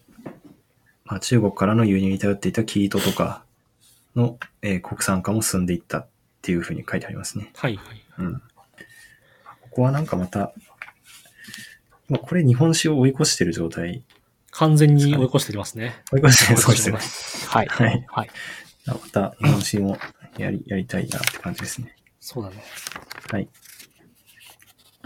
[1.20, 3.44] 中国からの輸入に頼っていた生糸とか
[4.16, 6.08] の、えー国産化も進んでいったっ
[6.42, 7.52] ていうふうに書いてありますね。
[7.56, 8.04] はいはい。
[8.20, 8.34] うん。
[8.36, 8.42] こ
[9.72, 10.54] こはなんかまた、
[12.10, 14.04] まあ、これ日本史を追い越してる状態。
[14.52, 16.04] 完全に追い越してますね。
[16.12, 17.08] 追い越してるそうですい越。
[17.08, 17.68] してはい。
[17.68, 18.30] はいはい。
[18.86, 19.98] また日本史も
[20.38, 21.96] やり、やりたいなって感じですね。
[22.20, 22.64] そうだね。
[23.32, 23.48] はい。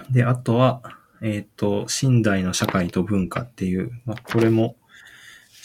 [0.10, 0.82] で、あとは、
[1.22, 4.76] えっ、と、近代の社会と文化っていう、まあ、これも、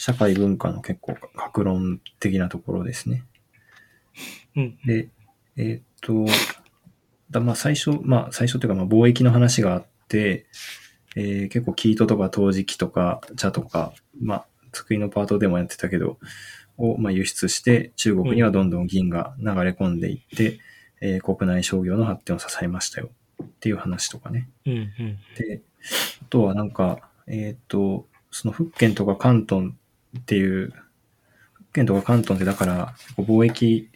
[0.01, 3.23] 社会文化の結構、格論的なところですね。
[4.55, 4.79] うん。
[4.83, 5.09] で、
[5.57, 6.25] えっ、と、
[7.29, 10.47] だまあ、最初、まあ、最初というか、まあ、貿易の話があって、
[11.15, 16.17] えー結構、生糸とか陶磁器とか茶とか、まあ、作りのパートでもやってたけど、
[16.77, 20.57] を、まあ、輸出して、中国にはどんどん銀が流れ込んでいって、
[20.99, 23.11] えー国内商業の発展を支えましたよ
[23.43, 24.49] っていう話とかね。
[24.65, 25.19] うんうん。
[25.37, 25.61] で、
[26.23, 29.73] あとはなんか、えっ、と、その福建とか関東
[30.19, 30.73] っていう、
[31.53, 33.89] 福建とか関東ってだから、貿易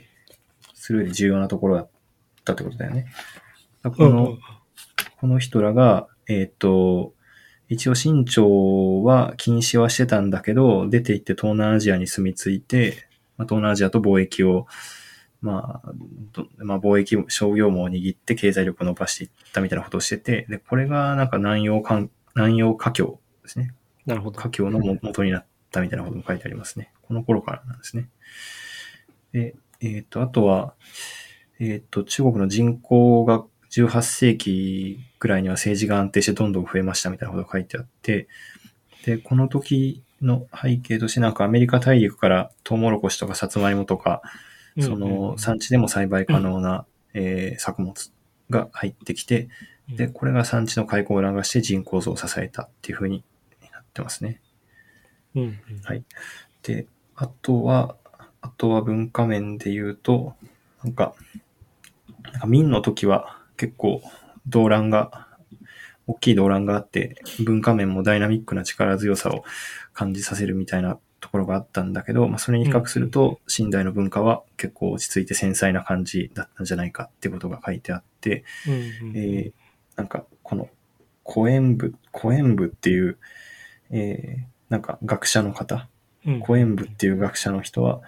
[0.73, 1.89] する上で重要なところだっ
[2.43, 3.07] たってことだよね。
[3.83, 4.39] この、うん
[5.25, 7.13] この人らが、えっ、と、
[7.67, 13.07] 一応清朝は禁止はしてたんだけど、出て行って東南アジアに住み着いて、
[13.37, 14.67] まあ、東南アジアと貿易を、
[15.41, 15.91] まあ、
[16.31, 23.73] どまあ、貿易商業網を握って経済力を伸ばしていったみたいなことをしてて、で、これがなんか南洋か南洋華僑ですね。
[24.05, 24.39] なるほど。
[24.39, 25.45] 華僑のも元になっ
[25.75, 26.91] たみたいなことも書いてありますね。
[27.03, 28.09] この頃からなんですね。
[29.31, 30.73] で、えっ、と、あとは、
[31.59, 38.27] えっ、と、中国の人口が18世紀ぐらいには政治が安定してどんどん増えましたみたいなことが書いてあって、
[39.05, 44.21] で、この時の背景としてなんかアメリカ大陸からトウモロコシとかサツマイモとか、
[44.79, 47.93] その産地でも栽培可能な、えー作物
[48.49, 49.47] が入ってきて、
[49.89, 53.23] で、これが産地の開口を促して人口増を支えたっていう風に
[53.71, 54.41] なってますね。
[55.35, 56.03] うんうんはい。
[56.63, 57.95] で、あとは、
[58.41, 60.35] あとは文化面で言うと、
[60.83, 61.13] なんか、
[62.23, 64.01] なんか明の時は結構
[64.47, 65.27] 動乱が、
[66.07, 69.43] 大きい動乱があって、文化面もダイナミックな力強さを
[69.93, 78.73] 感じさせるみたいなところがあったんだけど、まあ、それに比較すると、近代の文化は結構落ち着いて繊細な感じだったんじゃないかってことが書いてあって、うん
[79.09, 79.51] うんえー
[79.95, 80.69] なんか、この、
[81.25, 83.17] 古演部、古演部っていう、
[83.89, 85.87] えーなんか学者の方、
[86.25, 86.75] うん。
[86.75, 88.01] 部っていう学者の人は、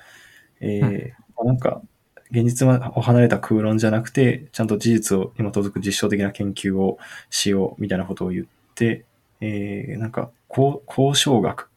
[0.59, 1.83] えーなんか、
[2.31, 6.97] 現実を離れた空論じゃなくて、ちゃんと事実をに基づく実証的な研究を
[7.29, 9.05] しようみたいなことを言って、
[9.39, 11.69] えーなんか、交交渉学、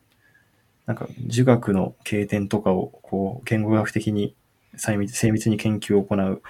[0.86, 4.34] なんか、儒学の経典とかを、こう、言語学的に
[4.76, 6.42] 精密精密に研究を行う、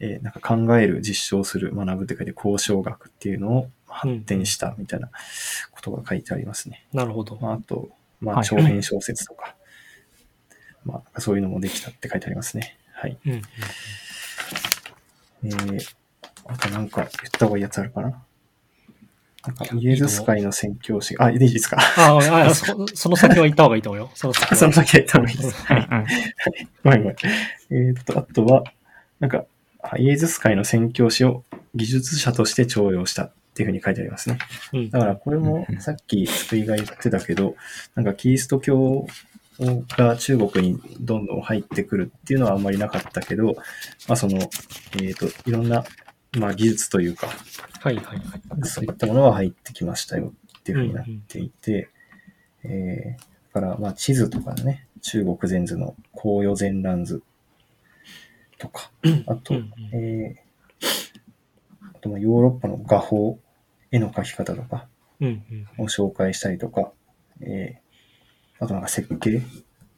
[0.00, 5.10] えーなんか考える、実証する、学ぶって書いて、交渉学っていうのを発展したみたいな
[5.70, 6.86] ことが書いてありますね。
[6.92, 7.38] なるほど。
[7.40, 7.88] まあ、あと、
[8.20, 9.56] まあ、はい長編小説とか、
[10.84, 12.78] まあ、そういうのもできたって書いてありますね。
[12.92, 13.18] はい。
[13.26, 13.42] うんうん
[15.44, 15.94] えー、
[16.46, 18.22] あとなんか言った方がいいやつあるかな？
[19.46, 21.76] なんか、イエズス会の宣教師、あ、いいですか？
[21.96, 24.10] ああ、あそその先は行った方がいいと思うよ。
[24.16, 25.62] その先はその先は言った方がいいです。
[25.62, 26.06] はい。
[26.82, 27.16] ごめんごめん。
[27.70, 28.64] えーっと、あとは、
[29.20, 29.44] なんか、
[29.82, 31.44] あイエズス会の宣教師を
[31.76, 34.38] 技術者として重用したっていうふうに書いてありますね。
[34.72, 37.56] うんだからこれもさっき福井が言ってたけど、
[37.94, 39.06] なんかキリスト教
[39.96, 43.54] が中国にどんどん入ってくるっていうのはあんまりなかったけど、
[44.06, 44.38] まあその、
[45.00, 45.84] えっ、と、いろんな、
[46.38, 47.28] まあ技術というか、
[47.80, 48.68] はいはいはい。
[48.68, 51.88] そういったものが入ってきましたよっていうふうになっていて、
[52.64, 57.22] えー、だからまあ地図とかね、中国全図の紅葉全覧図
[58.58, 58.90] とか、
[59.26, 60.86] あと、うんうんえー、
[61.94, 63.38] あとまあヨーロッパの画法、
[63.96, 64.86] 絵の描き方とか、
[65.20, 65.42] うん
[65.78, 65.84] うん。
[65.84, 66.92] を紹介したりとか、
[67.40, 69.42] えー、あとなんか設計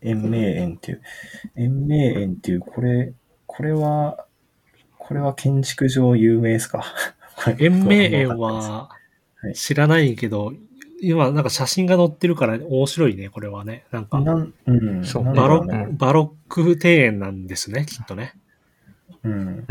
[0.00, 1.02] 延命園っていう、
[1.56, 3.12] 延命園っていう、これ、
[3.46, 4.24] これは、
[4.96, 6.84] これは建築上有名ですか？
[7.58, 8.88] 延命園は
[9.40, 9.54] はい。
[9.54, 10.52] 知らないけど、
[11.00, 13.84] 今なんか写真が載ってるから面白いね、これはね。
[13.92, 14.20] なんか。
[14.20, 15.88] なん、うん、そうなんだバロろうね。
[15.92, 18.34] バロック庭園なんですね、きっとね。
[19.22, 19.66] うん、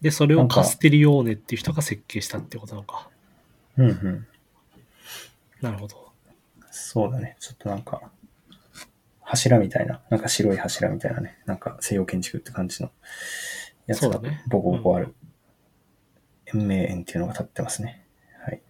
[0.00, 3.08] で、それをカステリオーネっていう人が設計したってことなのか。
[3.76, 4.26] うん、うん。
[5.60, 6.10] なるほど。
[6.70, 7.36] そうだね。
[7.38, 8.10] ちょっとなんか、
[9.20, 12.90] 柱みたいな、なんか白い柱みたいなね、なんか西洋建築って感じの
[13.86, 15.14] やつがボコボコある、
[16.46, 18.04] 延命園っていうのが立ってますね。
[18.44, 18.62] はい。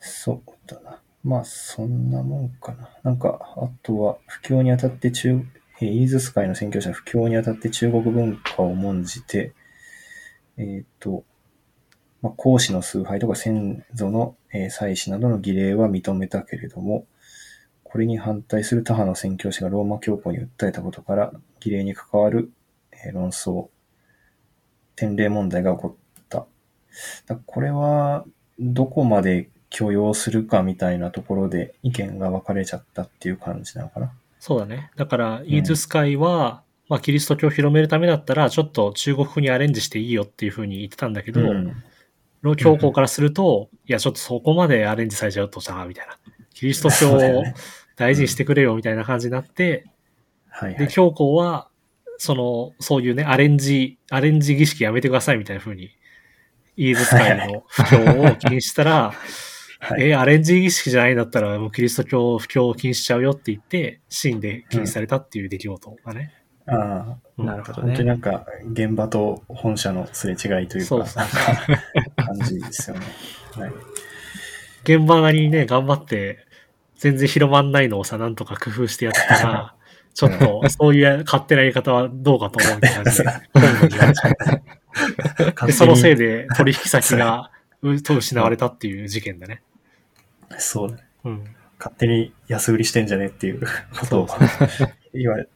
[0.00, 1.00] そうだな。
[1.22, 2.88] まあ、そんなもんかな。
[3.04, 9.52] なんか、あとは、布教にあたって中、えーイーズス会の宣教師は布教にあたって中国文化を重んじて、
[10.56, 11.24] えっ、と、
[12.20, 17.06] まあ、孔子の崇拝とか先祖の、えー祭祀などの儀礼は認めたけれども、
[17.84, 22.52] これに反対する他派の宣教師がローマ教皇に訴えたことから、儀礼に関わる、
[22.92, 23.68] えー論争、
[24.94, 26.46] 典礼問題が起こった。
[27.26, 28.24] だこれは、
[28.58, 34.12] どこまで許容するかみたいなところで意見が分かれちゃったっていう感じなのかな。
[34.42, 34.90] そうだね。
[34.96, 41.76] だから、イーズスカイは、まあ、キリスト教を広めるためだったら、ちょっと中国風にアレンジしていいよっていう風に言ってたんだけど、うん。
[42.40, 46.18] ロ教皇からすると、いや、ちょっとそこまでアレンジされちゃうとさ、みたいな。
[46.54, 47.44] キリスト教を
[47.94, 49.84] 大事にしてくれよ、みたいな感じになって、で、
[50.50, 50.88] はいはい。
[50.88, 51.68] 教皇は、
[52.18, 55.90] その、そういうね、アレンジ、アレンジ儀式やめてください、みたいな風に、
[56.76, 59.14] イーズスカイの布教を禁止したら、
[59.84, 66.32] はい、え、アレンジ儀式じゃないんだったら、もうキリスト教布教を禁止しちゃうよって言って、シーンで禁止されたっていう出来事がね。
[66.66, 68.04] ああ、うんなるほど本当にね。
[68.04, 71.24] なんか、現場と本社のすれ違いというか、そうなんか、
[72.14, 73.06] 感じですよね。
[73.58, 73.72] はい。
[74.84, 76.38] 現場なりにね、頑張って、
[76.94, 79.74] 全然広まんないのをさ、なんとか工夫してやったら、
[80.14, 83.12] ちょっと、そういう勝手なやり方はどうかと思うみたいな
[83.92, 84.12] 感
[85.64, 87.50] じ で、そのせいで取引先が
[87.82, 89.62] うと失われたっていう事件だね。
[90.58, 91.04] そうだね。
[91.24, 91.44] うん。
[91.78, 93.66] 勝手に安売りしてんじゃねっていう
[93.98, 94.28] ことを
[95.12, 95.48] 言われ、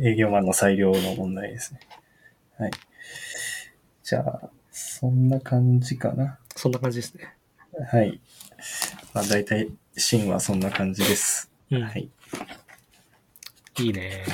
[0.00, 1.80] 営業マンの裁量の問題ですね。
[2.58, 2.70] はい。
[4.04, 6.38] じゃあ、そんな感じかな。
[6.54, 7.34] そんな感じですね。
[7.90, 8.20] はい。
[9.12, 11.50] まあ大体、シーンはそんな感じです。
[11.70, 12.08] うん。、はい
[13.80, 13.88] い。
[13.88, 14.24] いね。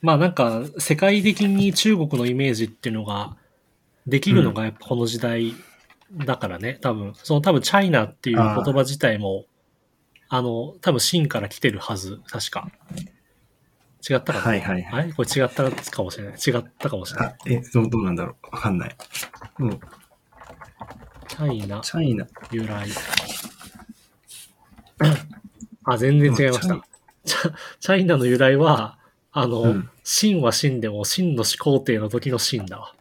[0.00, 3.36] まあなんか、世界的に中国のイメージっていうのが、
[4.06, 5.54] できるのがやっぱこの時代
[6.12, 9.46] だからね、多分、その多分チャイナっていう言葉自体も、
[10.28, 12.70] あの、多分秦から来てるはず、確か。
[14.08, 15.12] 違ったかな、はいはいはいあれ？
[15.12, 16.34] これ違ったかもしれない。
[16.34, 18.54] 違ったかもしれないあ。、え、どうどうなんだろう？
[18.54, 18.96] わかんない。
[19.58, 19.80] うん。
[21.28, 22.26] チャイナチャイナ。
[22.50, 22.88] 由来。
[25.84, 26.80] あ、全然違いました。
[27.24, 28.98] チャチャイナの由来は、
[29.32, 32.94] あの、うん秦は秦でも秦の始皇帝の時の秦だわ。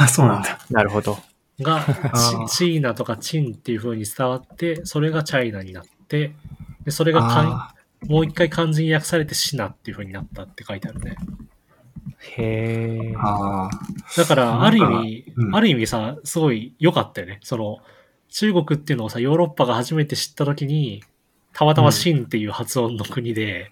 [0.00, 0.58] あ、そうなんだ。
[0.68, 1.16] なるほど。
[1.60, 6.34] が、ーチチーナとかチンっていう風に伝わって、それがチャイナになって、
[6.84, 7.74] でそれがかんあ
[8.08, 11.16] もう一回漢字に訳されてシナっていう風になったって書いてあるね。
[12.18, 13.18] へえー。
[13.18, 13.70] あ
[14.16, 17.40] だから、ある意味、うんある意味さ、すごい良かったよね。
[17.42, 17.78] その、
[18.28, 21.02] 中国っていうのをさ、ヨーロッパが初めて知った時に、
[21.52, 23.70] たまたまシンっていう発音の国で、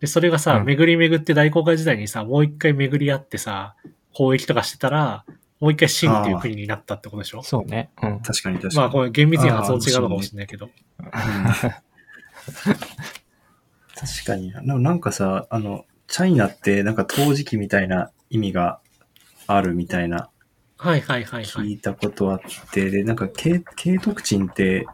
[0.00, 3.76] で、それがさ、うん巡り巡って大航海時代にさ、もう一回巡り合ってさ、
[4.12, 5.24] 交易とかしてたら、
[5.62, 7.42] もう一回シンっていう国になったってことでしょ？
[7.44, 7.90] そうね。
[8.02, 8.20] うん。
[8.20, 8.76] 確かに確かに。
[8.78, 10.70] まあ、これ厳密には発音違うのかもしれないけど。
[13.94, 14.76] 確かにな。
[14.76, 18.80] なんかさ、あの、チャイナってなんか陶磁器みたいな意味が
[19.46, 20.30] あるみたいな
[20.78, 21.66] はいはいはいはい。
[21.68, 22.40] 聞いたことあっ
[22.72, 24.84] て、で、なんか慶慶徳鎮って、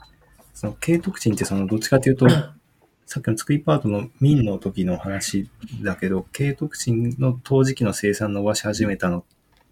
[0.52, 2.28] その慶徳鎮ってそのどっちかというと、
[3.06, 5.48] さっきの作りパートの民の時の話
[5.82, 9.24] だけど、慶徳鎮の陶磁器の生産伸ばし始めたの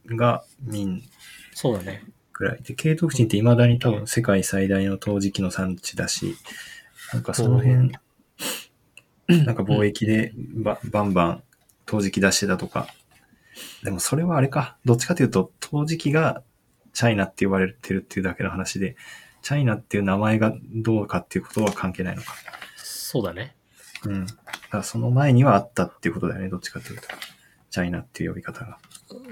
[0.07, 1.03] が民
[1.55, 2.05] そうだね。
[2.33, 6.37] くらいで、慶徳鎮って未だに多分世界最大の陶磁器の産地だし、
[7.15, 7.93] なんかその辺、
[9.47, 11.43] なんか貿易でばバンバン
[11.87, 12.89] 陶磁器出してたとか。
[13.83, 14.77] でもそれはあれか。
[14.85, 16.43] どっちかというと、陶磁器が
[16.93, 18.97] チャイナって呼ばれてるっていうだけの話で、
[19.41, 22.35] チャイナっていう名前がどうかっていうことは関係ないのか。
[22.77, 23.57] そうだね。
[24.05, 24.27] うん。
[24.27, 24.33] だ
[24.71, 26.49] からその前にはあったっていうことだよね。
[26.49, 27.09] どっちかというと。
[27.77, 28.79] チャイナっていう呼び方が。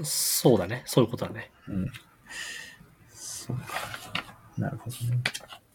[0.02, 0.82] そうだね。
[0.84, 1.50] そういうことだね。
[1.66, 1.86] うん。
[3.10, 3.64] そうか。
[4.58, 5.22] なるほどね。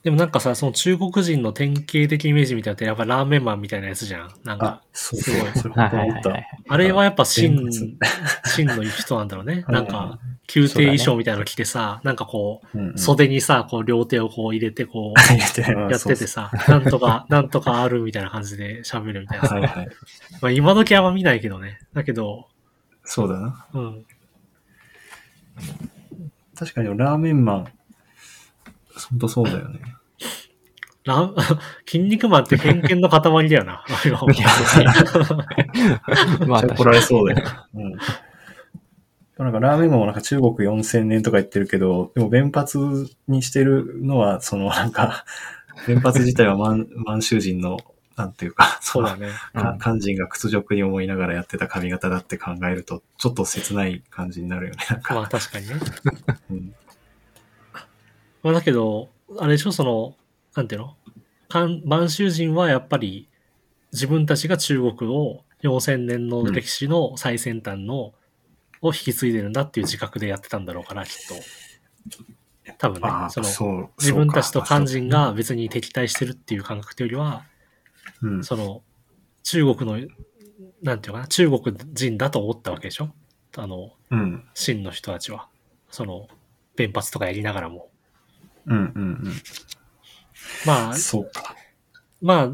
[0.04, 4.30] でもなんかさ、その中国人の典型的イメージみたいなのってやっぱラーメンマンみたいなやつじゃん。
[4.44, 5.52] なんあか、、そうそうすごい。
[5.56, 6.34] それ本当思った。
[6.70, 7.58] あれはやっぱ真
[8.46, 9.64] 真の人なんだろうね。
[9.66, 10.20] はいなんか、
[10.56, 19.56] 宮廷衣装みたいなの着てさ、なんかこう、うんうん袖にさ、こう両手をこう入れてこう、 やっててさ、なんとか、なんとかあるみたいな感じで喋るみたいなさ。
[19.56, 19.88] はいはい。
[20.42, 21.80] まあ今時あんま見ないけどね。
[21.94, 22.48] だけど、
[23.10, 23.66] そうだな。
[23.74, 24.06] うん。
[26.56, 27.66] 確かにラーメンマン、
[29.10, 29.80] 本当そうだよね。
[31.06, 31.34] ラン、
[31.90, 33.84] 筋肉マンって偏見の塊だよな。
[36.46, 37.48] まあ、怒られそうだよ。
[37.74, 37.98] うん。
[39.44, 45.26] なんかラーメンマンもなんか中国4000年とか言ってるけど、でも弁髪にしてるのは、そのなんか、
[45.88, 47.80] 弁髪自体は満 満州人の、
[48.20, 49.30] なんていうか、 そうだね。
[49.54, 54.86] か漢人が屈辱に思いながらやってた髪型だって考えると、ちょっと切ない感じになるよね。
[54.90, 55.76] なんかまあ確かにね。
[56.52, 56.76] うん
[58.44, 60.16] まあだけど、あれでしょ、その、
[60.56, 60.96] なんていうの？
[61.50, 63.28] 漢満州人はやっぱり
[63.92, 68.14] 自分たちが中国を4000年の歴史の最先端の、
[68.82, 71.36] を引き継いでるんだっていう自覚でやってたんだろうから、きっと。
[72.78, 73.90] 多分ねその。
[73.98, 77.44] 自分たちと漢人が、が別に敵対してるっていう感覚というよりは、
[78.22, 78.84] うん、その、
[79.44, 80.08] 中国の、
[80.82, 83.10] なんていうのかな、中国人だと思ったわけでしょ？
[83.58, 84.44] あの、うん。
[84.54, 85.48] 秦の人たちは。
[85.90, 86.28] その、
[86.76, 87.90] 弁髪とかやりながらも。
[88.66, 89.34] うん、うん、
[90.66, 91.56] まあうん。、そうか。
[92.22, 92.50] まあ、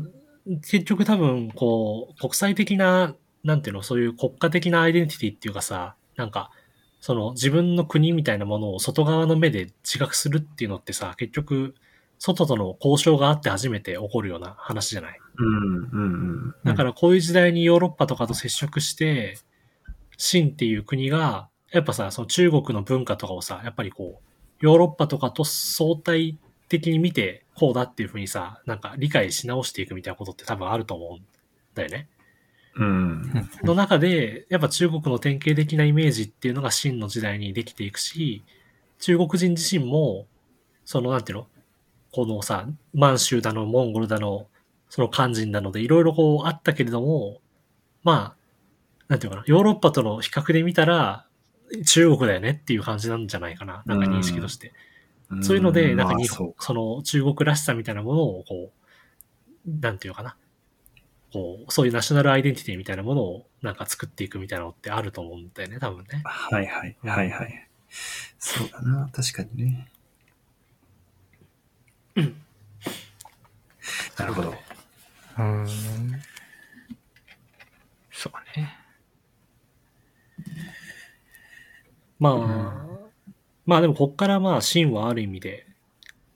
[0.61, 6.51] 結局多分、こう、国際的な、なんていうの、そういう国家的なアイデンティティっていうかさ、なんか、
[7.01, 11.75] その自分の国みたいなものを外側の目で自覚するっていうのってさ、結局、
[12.17, 15.19] 外との交渉があって初めて起こるような話じゃない？
[15.37, 15.99] うん、うん、う
[16.49, 16.55] ん。
[16.63, 19.37] だからこういう時代にヨーロッパとかと接触して、
[20.17, 26.37] 秦っていう国が、やっぱさ、その中国の文化とかをさ、やっぱりこう、ヨーロッパとかと相対
[26.69, 31.25] 的に見て、こうだっていうふうにさ、なんか理解し直していくみたいなことって多分あると思うん
[31.73, 32.07] だよね。
[32.77, 33.49] うん。
[33.63, 38.43] の中で、やっぱ中国の典型的なイメージっていうのが秦の時代にできていくし、
[38.99, 40.27] 中国人自身も、
[40.85, 41.47] そのなんていうの？
[42.11, 44.47] このさ、満州だの、モンゴルだの、
[44.89, 47.41] その漢人なので、いろいろこうあったけれども、
[48.03, 48.35] まあ、
[49.07, 51.25] なんていうのかな、ヨーロッパとの比較で見たら、
[51.85, 54.73] 中国だよねっていう感じなんじゃないかな、なんか認識として。
[55.41, 58.71] そういうので、なんか日本、まあその中国らしさみたいなものを、こ
[59.67, 60.37] う、なんていうのかな。
[61.33, 66.21] こう、そういうナショナルアイデンティティみたいなものをなんか作っていくみたいなのってあると思うんだよね、多分ね。
[66.23, 67.67] はいはい、はいはい。
[68.37, 69.91] そうだな、確かにね。
[74.17, 74.55] なるほど。
[75.37, 75.67] うーん。
[78.11, 78.77] そうね。
[82.19, 82.99] まあ、
[83.65, 85.67] まあでもこっからまあ秦はある意味で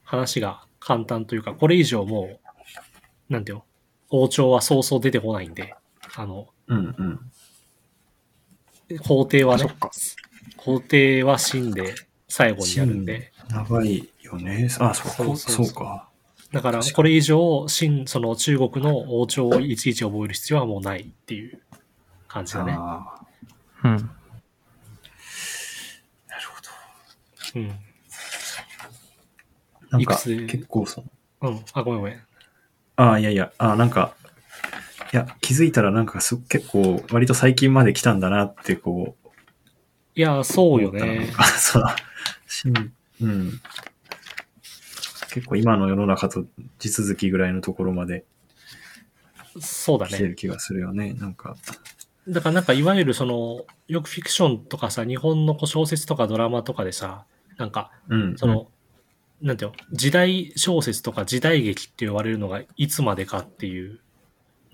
[0.04, 2.39] 話が簡単というか、これ以上も
[3.30, 3.66] う、なんていうの、
[4.10, 5.74] 王朝はそうそう出てこないんで、
[6.16, 9.00] あの、うんうん。
[9.00, 9.91] 皇帝はねそっか、
[10.58, 11.93] 皇帝は秦で
[12.28, 14.68] 最後になるんで、長いよね。
[14.80, 16.09] あ、そこ、そうか。
[16.52, 21.62] だからこれ以上秦、その中国の王朝をいちいち覚える必要はもうないっていう
[22.28, 22.74] 感じだね。
[22.76, 23.22] あ
[23.84, 23.91] うん。
[23.91, 24.10] あ、なる
[26.47, 26.62] ほ
[27.54, 27.60] ど。
[27.60, 27.68] うん。
[29.91, 31.02] なんか、いくつ結構そ
[31.41, 31.66] の、うん。
[31.74, 32.22] あ、ごめんごめん。
[32.95, 34.16] ああ、いやいや、ああ、なんか、
[35.14, 39.30] いや、気づいたらなんかす結構、割と最近まで来たんだなって、こう、
[40.16, 41.28] いや、そうよね。
[41.38, 41.84] が そう、
[42.47, 43.62] しんうん。
[45.30, 46.45] 結構今の世の中と
[46.80, 48.25] 地続きぐらいのところまで
[49.59, 50.11] そうだね。
[50.11, 51.13] 来てる気がするよね。
[51.13, 51.55] なんか、
[52.27, 57.25] だからなんかいわゆるその、よくフィクションとかさ、日本のこう小説とかドラマとかでさ、
[57.57, 58.38] なんか、うん。
[58.38, 58.67] その、
[59.41, 63.99] なんていうの、時代小説とか時代劇って言われるのがいつまでかっていう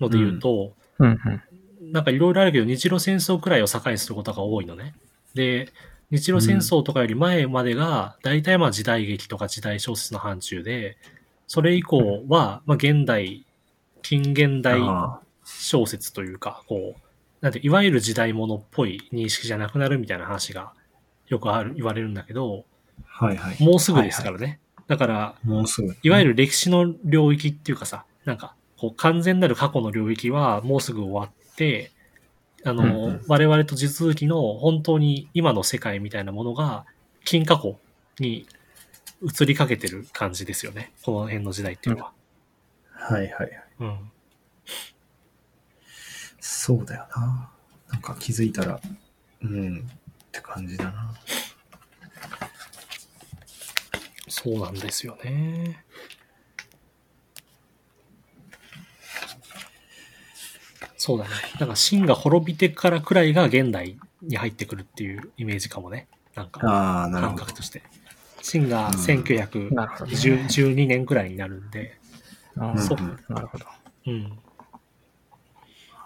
[0.00, 1.92] ので言うと、うんうん。
[1.92, 4.94] なんかいろいろあるけど、日露戦争くらいを境にすることが多いのね。
[5.34, 5.72] で、
[6.10, 10.96] 日露戦争とかより前までが、大体まあ時代劇とか時代小説の範疇で、
[11.46, 13.44] それ以降は、まあ現代、
[14.02, 17.00] 近現代あ小説というか、こう、
[17.40, 20.72] なんて、いわゆる時代物っぽい認識じゃなくなるみたいな話が
[21.28, 22.64] よくある、言われるんだけど、
[23.18, 23.62] あはいはい。
[23.62, 24.60] もうすぐですからね。
[24.86, 25.96] だから、もうすぐ。
[26.02, 31.92] いわゆる、る歴史の領域っていうかさ、なんか、こう、完全なる過去の領域はもうすぐ終わって、
[32.66, 36.84] あの、うんうん我々と地続きの本当に今の世界みたいなものが、
[37.24, 37.78] 近過去
[38.18, 38.46] に
[39.22, 40.92] 移りかけてる感じですよね。
[41.02, 42.12] この辺の時代っていうのは。
[42.92, 43.50] はいはいはい。
[43.80, 44.10] うん。
[46.40, 47.50] そうだよな。
[47.90, 48.80] なんか気づいたら、
[49.42, 49.82] うん、っ
[50.32, 51.14] て感じだな。
[54.28, 55.84] そうなんですよね。
[61.06, 61.30] そうだね。
[61.52, 66.08] だから、秦が滅びてからくらいが現代に入ってくるっていうイメージかもね。
[66.34, 67.54] なんか、ああ、なるほど感覚。
[67.54, 67.84] として。
[68.42, 71.96] 秦がうんなるほどね1912年くらいになるんで、
[72.58, 73.66] あうんそうーなるほど。
[74.06, 74.38] うん。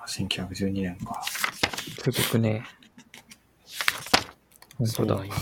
[0.07, 1.23] 1912年か。
[2.05, 2.63] 続くね。
[4.77, 5.35] 本当だそうなんよ。
[5.35, 5.41] ね。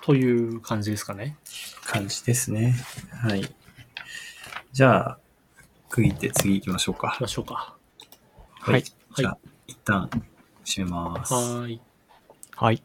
[0.00, 1.36] という感じですかね。
[1.84, 2.74] 感じですね。
[3.12, 3.46] はい。
[4.76, 5.18] じゃあ、
[5.88, 7.22] 区切って次行きましょうか行き。
[7.22, 7.76] ましょうか。
[8.60, 8.82] はい。
[8.82, 10.10] じゃあ、一旦
[10.66, 11.32] 閉めます。
[11.32, 11.80] はーい。
[12.54, 12.82] はい。